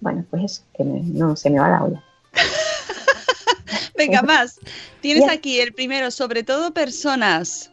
[0.00, 2.04] bueno, pues eso, que me- no se me va la olla.
[3.96, 4.60] Venga, más.
[5.00, 7.70] Tienes aquí el primero, sobre todo personas.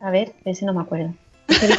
[0.00, 1.12] A ver, ese no me acuerdo.
[1.48, 1.74] Te lo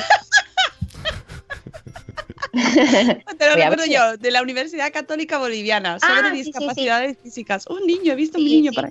[3.54, 6.52] Voy recuerdo yo, de la Universidad Católica Boliviana, sobre Ah, sí, sí, sí.
[6.52, 7.68] discapacidades físicas.
[7.68, 8.82] Un niño, he visto un niño sí.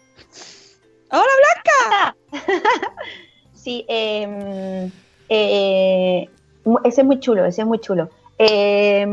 [1.10, 2.16] ¡Hola,
[3.54, 4.90] Sí, eh,
[5.28, 6.28] eh,
[6.84, 8.10] ese es muy chulo, ese es muy chulo.
[8.38, 9.06] Eh,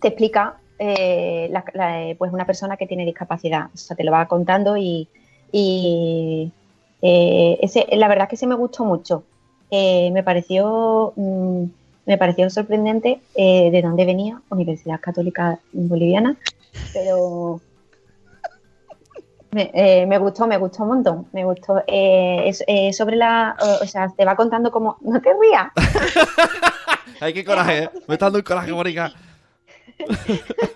[0.00, 1.50] te explica eh,
[2.18, 5.08] pues una persona que tiene discapacidad, o sea, te lo va contando y,
[5.52, 6.50] y,
[7.02, 9.24] eh, ese, la verdad es que se me gustó mucho.
[9.70, 11.64] Me pareció mm,
[12.06, 16.36] me pareció sorprendente de dónde venía, Universidad Católica Boliviana,
[16.92, 17.60] pero
[19.54, 21.82] me, eh, me gustó, me gustó un montón, me gustó.
[21.86, 25.68] Eh, es, eh, sobre la, o, o sea, te va contando como, no te rías,
[27.20, 27.90] Ay, qué coraje, ¿eh?
[28.08, 29.12] Me está dando un coraje, Mónica.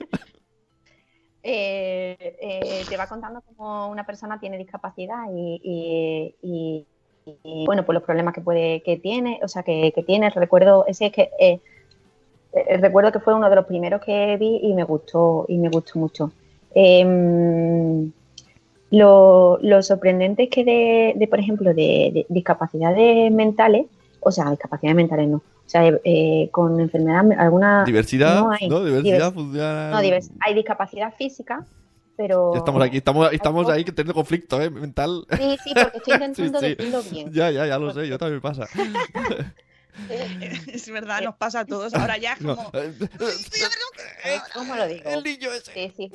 [1.50, 6.86] Eh, te va contando cómo una persona tiene discapacidad y, y- y-
[7.42, 10.28] y, bueno, pues los problemas que puede, que tiene, o sea, que, que tiene.
[10.30, 11.30] Recuerdo, ese es que
[12.80, 15.98] recuerdo que fue uno de los primeros que vi y me gustó, y me gustó
[15.98, 16.32] mucho.
[18.90, 23.86] Lo, lo sorprendente es que de, de, por ejemplo, de, de discapacidades mentales,
[24.20, 28.68] o sea, discapacidades mentales no, o sea, eh, con enfermedad alguna Diversidad, no hay.
[28.68, 28.82] ¿no?
[28.84, 29.90] Diversidad Divers- funciona.
[29.90, 31.66] no, divers- hay discapacidad física,
[32.16, 32.52] pero...
[32.54, 34.70] Ya estamos aquí, estamos, estamos ahí teniendo conflicto, ¿eh?
[34.70, 35.26] Mental.
[35.36, 36.74] Sí, sí, porque estoy intentando Sí, sí.
[36.74, 37.32] decirlo bien.
[37.32, 38.66] Ya, ya, ya lo sé, yo también me pasa.
[40.72, 41.92] Es verdad, nos pasa a todos.
[41.92, 42.70] Ahora ya es como.
[42.72, 45.10] eh, ¿Cómo lo digo?
[45.10, 45.72] El niño ese.
[45.72, 46.10] Sí, sí.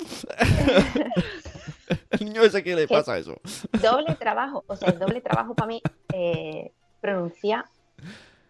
[2.10, 3.36] El niño ese que le pasa eso.
[3.82, 5.82] Doble trabajo, o sea, el doble trabajo para mí
[6.12, 7.64] eh, pronunciar,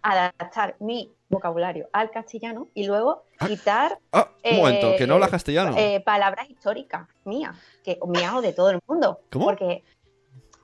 [0.03, 5.31] adaptar mi vocabulario al castellano y luego quitar Ah, un Eh, momento, que no hablas
[5.31, 5.75] castellano.
[5.79, 9.21] eh, palabras históricas mías, que mías o de todo el mundo.
[9.33, 9.47] ¿Cómo?
[9.47, 9.83] Porque,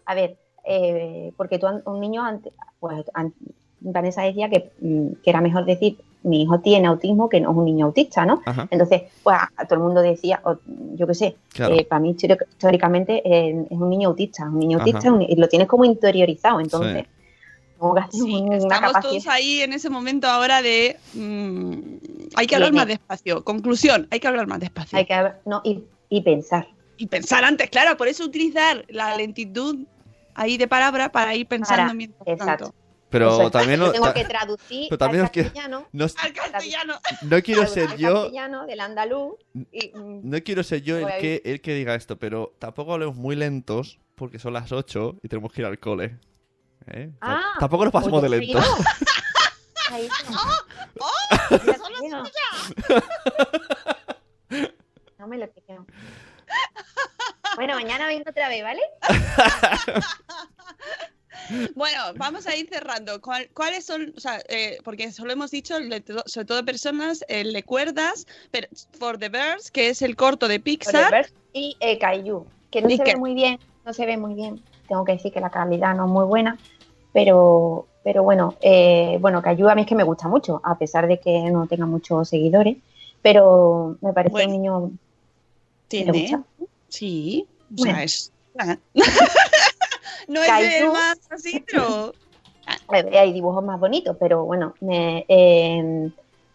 [0.04, 3.34] a ver, eh, porque tú, un niño, antes, pues an-
[3.80, 7.56] Vanessa decía que, mm, que era mejor decir mi hijo tiene autismo que no es
[7.56, 8.42] un niño autista, ¿no?
[8.44, 8.68] Ajá.
[8.70, 10.56] Entonces, pues a, a todo el mundo decía, o,
[10.94, 11.74] yo qué sé, Claro.
[11.74, 15.34] eh, para mí históricamente eh, es un niño autista, un niño autista es un- y
[15.36, 17.06] lo tienes como interiorizado, entonces,
[17.78, 19.10] como que haces Sí, una estamos capacidad.
[19.10, 20.96] todos ahí en ese momento ahora de.
[21.14, 21.72] mm,
[22.36, 23.42] hay que hablar más despacio.
[23.42, 24.98] Conclusión, hay que hablar más despacio.
[24.98, 26.68] Hay que haber- no, y, y pensar.
[26.98, 29.78] Y pensar antes, claro, por eso utilizar la lentitud
[30.34, 32.64] ahí de palabra para ir pensando Para- mientras exacto.
[32.66, 32.74] tanto.
[33.10, 33.50] Pero Eso es.
[33.50, 37.00] también lo- tengo ta- que traducir pero también al castellano, no, Al castellano.
[37.22, 39.34] no quiero ser al yo, castellano del andaluz
[39.72, 43.16] y, mm, no quiero ser yo el que, el que diga esto, pero tampoco hablemos
[43.16, 46.18] muy lentos porque son las 8 y tenemos que ir al cole.
[46.86, 47.10] ¿Eh?
[47.20, 48.64] Ah, tampoco nos pasemos de lentos.
[49.90, 50.30] Ahí está.
[52.00, 53.00] Mira, tío.
[55.18, 55.84] No me lo creo.
[57.56, 58.80] Bueno, mañana vengo otra vez, ¿vale?
[61.74, 63.20] Bueno, vamos a ir cerrando.
[63.20, 64.12] ¿Cuál- ¿Cuáles son?
[64.16, 65.74] O sea, eh, porque solo hemos dicho,
[66.26, 68.68] sobre todo personas, el de cuerdas, pero
[68.98, 71.04] For the Birds, que es el corto de Pixar.
[71.06, 74.34] Forever y eh, Kaiju, que no ¿Y se ve muy bien, no se ve muy
[74.34, 74.62] bien.
[74.88, 76.58] Tengo que decir que la calidad no es muy buena,
[77.12, 81.06] pero, pero bueno, eh, bueno, Kaiju a mí es que me gusta mucho, a pesar
[81.06, 82.76] de que no tenga muchos seguidores,
[83.22, 84.48] pero me parece Bueno.
[84.48, 84.92] un niño ¿Me
[85.88, 86.44] Tiene.
[86.88, 87.46] Sí.
[87.50, 87.94] O Bueno.
[87.94, 88.32] sea, es.
[90.30, 92.12] no es el más así, pero.
[92.88, 96.10] Hay dibujos más bonitos, pero bueno, me, eh,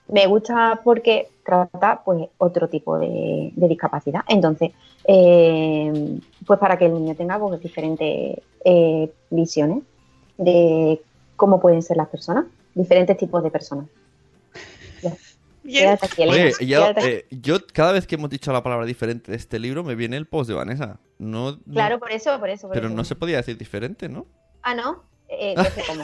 [0.08, 4.22] me gusta porque trata pues otro tipo de, de discapacidad.
[4.28, 4.72] Entonces,
[5.06, 9.84] eh, pues para que el niño tenga pues, diferentes eh, visiones
[10.38, 11.02] de
[11.36, 13.86] cómo pueden ser las personas, diferentes tipos de personas.
[15.66, 15.72] Ya.
[15.72, 15.84] Bien.
[15.98, 16.44] Quédate aquí, Elena.
[16.58, 17.10] Oye, yo, Quédate aquí.
[17.10, 20.16] eh, yo cada vez que hemos dicho la palabra diferente de este libro me viene
[20.18, 21.00] el post de Vanessa.
[21.18, 22.68] No, no- Claro, por eso, por eso.
[22.68, 22.96] por pero eso.
[22.96, 24.26] no se podía decir diferente, ¿no?
[24.62, 25.04] Ah, ¿no?
[25.28, 26.04] Eh, no sé cómo.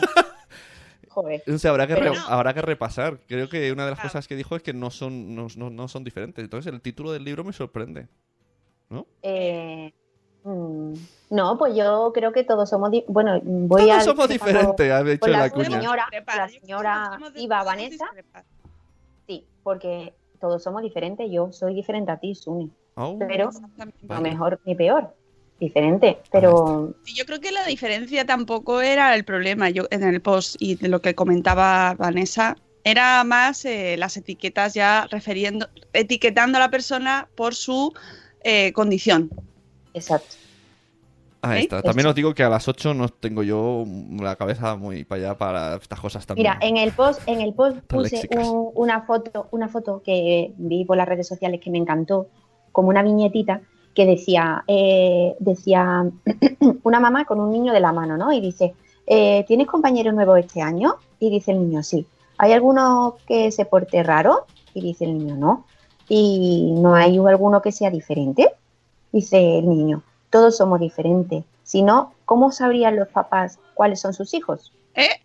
[1.09, 1.43] Joder.
[1.53, 2.25] O sea, habrá que, Pero re- no.
[2.27, 3.19] habrá que repasar.
[3.27, 4.09] Creo que una de las Claro.
[4.09, 6.41] cosas que dijo es que no son, no, no- no son diferentes.
[6.43, 8.07] Entonces el título del libro me sorprende.
[8.89, 9.05] ¿No?
[9.21, 9.93] Eh,
[10.43, 10.93] mm,
[11.31, 12.91] no, pues yo creo que todos somos.
[13.07, 14.01] Bueno, voy Todos a.
[14.01, 15.69] somos diferentes, ha dicho la la cuña.
[15.69, 16.07] señora,
[16.37, 18.05] la señora podemos Vanessa.
[18.05, 18.45] discrepar.
[19.31, 21.31] Sí, porque todos somos diferentes.
[21.31, 22.69] Yo soy diferente a ti, Sune.
[22.95, 23.17] Au.
[23.17, 24.05] Pero Exactamente.
[24.07, 25.15] no mejor ni peor.
[25.57, 26.17] Diferente.
[26.31, 29.69] Pero Sí, Yo creo que la diferencia tampoco era el problema.
[29.69, 34.73] Yo en el post y de lo que comentaba Vanessa era más eh, las etiquetas
[34.73, 37.93] ya refiriendo, etiquetando a la persona por su
[38.43, 39.29] eh, condición.
[39.93, 40.35] exacto.
[41.41, 41.81] Ahí está.
[41.81, 43.83] También os digo que a las 8 no tengo yo
[44.19, 46.51] la cabeza muy para allá para estas cosas también.
[46.53, 50.85] Mira, en el post, en el post puse un- una foto, una foto que vi
[50.85, 52.27] por las redes sociales que me encantó,
[52.71, 53.61] como una viñetita
[53.95, 56.05] que decía, eh, decía
[56.83, 58.31] una mamá con un niño de la mano, ¿no?
[58.31, 58.73] Y dice,
[59.07, 60.95] eh, ¿tienes compañeros nuevos este año?
[61.19, 62.05] Y dice el niño, sí.
[62.37, 64.45] ¿Hay alguno que se porte raro?
[64.73, 65.65] Y dice el niño, no.
[66.07, 68.51] ¿Y no hay alguno que sea diferente?
[69.11, 71.43] Dice el niño, todos somos diferentes.
[71.63, 74.73] Si no, ¿cómo sabrían los papás cuáles son sus hijos?
[74.95, 75.21] ¿Eh?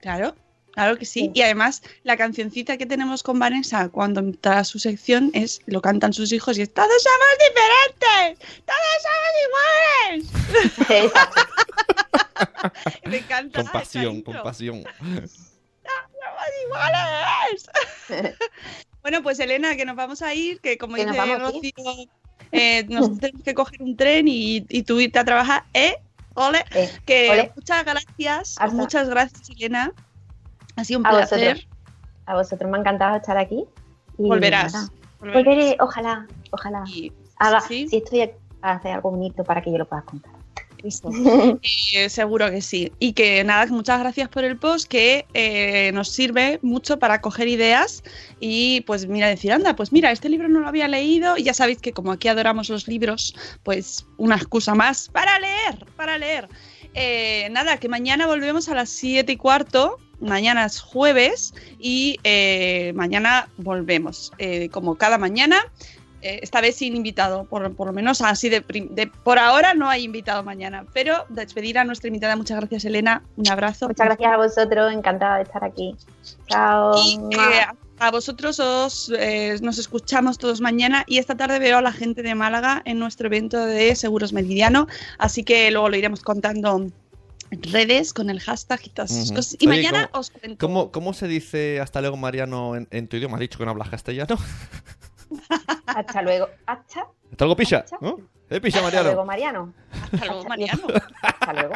[0.00, 0.34] Claro,
[0.72, 1.20] claro que sí.
[1.20, 1.30] Sí.
[1.34, 6.12] Y además, la cancioncita que tenemos con Vanessa cuando entra su sección es, lo cantan
[6.12, 9.32] sus hijos y es Todos somos diferentes, todos somos
[10.88, 11.12] iguales.
[13.04, 13.62] Me encanta.
[13.62, 14.84] Con pasión, con pasión.
[15.00, 15.26] ¡Somos
[16.64, 17.70] iguales!
[19.02, 21.12] bueno, pues Elena, que nos vamos a ir, que como dice.
[21.12, 22.08] Rocío,
[22.52, 25.96] eh, nos tenemos que coger un tren y, y tú irte a trabajar, ¿eh?
[26.34, 27.52] Ole, Eh, que ole.
[27.56, 29.92] muchas gracias, Hasta- muchas gracias, Elena.
[30.76, 31.38] Ha sido un A placer.
[31.56, 31.68] vosotros.
[32.26, 33.64] A vosotros me ha encantado estar aquí.
[34.18, 34.72] Y Volverás.
[34.72, 34.88] nada,
[35.20, 35.44] volverás.
[35.44, 36.84] Volveré, ojalá, ojalá.
[36.86, 37.88] Y- Haga, sí.
[37.88, 40.32] Si estoy aquí, hacer algo bonito para que yo lo pueda contar.
[41.94, 42.92] Eh, seguro que sí.
[42.98, 47.48] Y que nada, muchas gracias por el post, que eh, nos sirve mucho para coger
[47.48, 48.02] ideas
[48.40, 51.54] y pues mira, decir, anda, pues mira, este libro no lo había leído y ya
[51.54, 56.48] sabéis que como aquí adoramos los libros, pues una excusa más para leer, para leer.
[56.94, 59.98] Eh, nada, que mañana volvemos a las 7 y cuarto.
[60.20, 64.32] Mañana es jueves y eh, mañana volvemos.
[64.38, 65.60] eh, como cada mañana,
[66.22, 68.62] eh, esta vez sin invitado, por, por lo menos así de,
[69.24, 72.36] Por ahora no hay invitado mañana, pero despedir a nuestra invitada.
[72.36, 73.22] Muchas gracias, Elena.
[73.36, 73.88] Un abrazo.
[73.88, 75.96] Muchas gracias a vosotros, encantada de estar aquí.
[76.48, 76.94] Chao.
[77.04, 77.66] Y eh,
[77.98, 82.22] a vosotros os, eh, nos escuchamos todos mañana y esta tarde veo a la gente
[82.22, 86.92] de Málaga en nuestro evento de Seguros Meridiano, así que luego lo iremos contando en
[87.62, 89.56] redes con el hashtag y todas esas cosas.
[89.60, 90.66] Y Oye, mañana ¿cómo- os cuento.
[90.66, 93.36] ¿Cómo, ¿Cómo se dice hasta luego, Mariano, en, en tu idioma?
[93.36, 94.36] Has dicho que no hablas castellano.
[95.86, 96.48] Hasta luego.
[96.66, 97.78] Hasta, Hasta luego, Pisha.
[97.78, 98.18] Hasta- ¿no?
[98.50, 99.72] ¿Eh, hasta luego, Mariano?
[100.12, 100.82] Hasta luego, Mariano.
[101.22, 101.74] Hasta luego.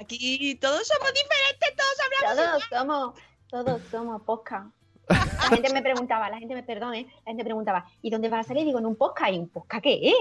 [0.00, 2.68] Aquí todos somos diferentes, todos hablamos.
[2.68, 3.14] Todos somos,
[3.48, 4.66] todos somos podcast.
[5.08, 8.48] La gente me preguntaba, la gente me perdone, la gente preguntaba, ¿y dónde vas a
[8.48, 8.64] salir?
[8.66, 9.32] Digo, en un podcast.
[9.32, 10.14] ¿Y un podcast qué es?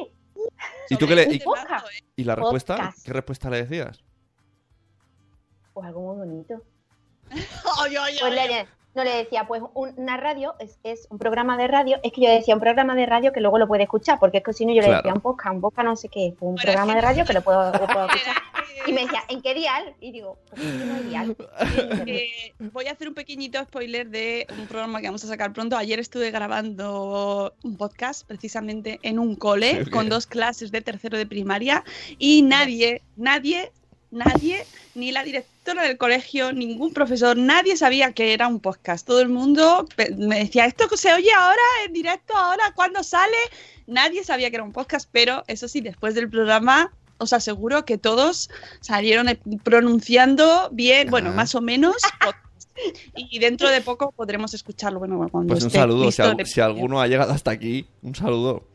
[0.90, 2.04] ¿Y tú qué le- y- este mazo, ¿eh?
[2.16, 2.76] ¿Y la respuesta?
[2.78, 3.06] Podcast.
[3.06, 4.04] ¿Qué respuesta le decías?
[5.74, 6.64] Pues algo muy bonito.
[7.30, 11.18] Ay, ay, Pues ay, le- no le decía, pues un- una radio es, es un
[11.20, 11.98] programa de radio.
[12.04, 14.44] Es que yo decía un programa de radio que luego lo puede escuchar, porque es
[14.44, 14.98] que si no yo le Claro.
[15.04, 17.34] decía un podcast, un podcast no sé qué, pues un Bueno, programa de radio que
[17.34, 18.36] lo puedo, lo puedo escuchar.
[18.86, 19.94] Y me decía, ¿en qué dial?
[20.00, 21.36] Y digo, pues no hay dial.
[22.08, 25.76] Eh, voy a hacer un pequeñito spoiler de un programa que vamos a sacar pronto.
[25.78, 31.18] Ayer estuve grabando un podcast precisamente en un cole Sí, con dos clases de tercero
[31.18, 31.84] de primaria
[32.18, 33.72] y nadie, nadie,
[34.12, 39.06] nadie, ni la directora del colegio, ningún profesor, nadie sabía que era un podcast.
[39.06, 39.86] Todo el mundo
[40.18, 42.36] me decía, ¿esto se oye ahora en directo?
[42.36, 42.72] ¿Ahora?
[42.76, 43.38] ¿Cuándo sale?
[43.86, 47.98] Nadie sabía que era un podcast, pero eso sí, después del programa os aseguro que
[47.98, 48.50] todos
[48.80, 51.96] salieron eh, pronunciando bien, bueno, más o menos.
[53.16, 55.00] Y dentro de poco podremos escucharlo.
[55.00, 56.10] Bueno, cuando Pues un esté saludo.
[56.20, 58.68] Al- si alguno ha llegado hasta aquí, un saludo.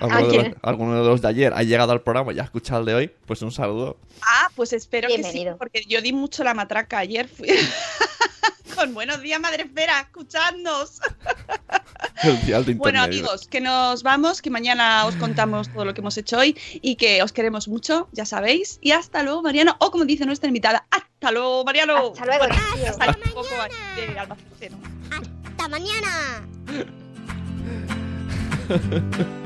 [0.00, 0.52] ¿A Alguno de, quién?
[0.52, 2.94] los, alguno de los de ayer ha llegado al programa y ha escuchado el de
[2.94, 3.96] hoy, pues un saludo.
[4.22, 7.28] Ah, pues espero que sí, porque yo di mucho la matraca ayer.
[7.28, 7.48] Fui...
[8.74, 11.00] Con buenos días, madre espera, escuchadnos.
[12.22, 16.00] El dial de Bueno, amigos, que nos vamos, que mañana os contamos todo lo que
[16.00, 18.78] hemos hecho hoy y que os queremos mucho, ya sabéis.
[18.80, 22.12] Y hasta luego, Mariano, o como dice nuestra invitada, hasta luego, Mariano.
[22.12, 22.90] Hasta luego, Bueno, tío.
[22.90, 23.48] hasta un poco
[23.96, 24.18] de.
[24.18, 26.48] ¡Hasta mañana!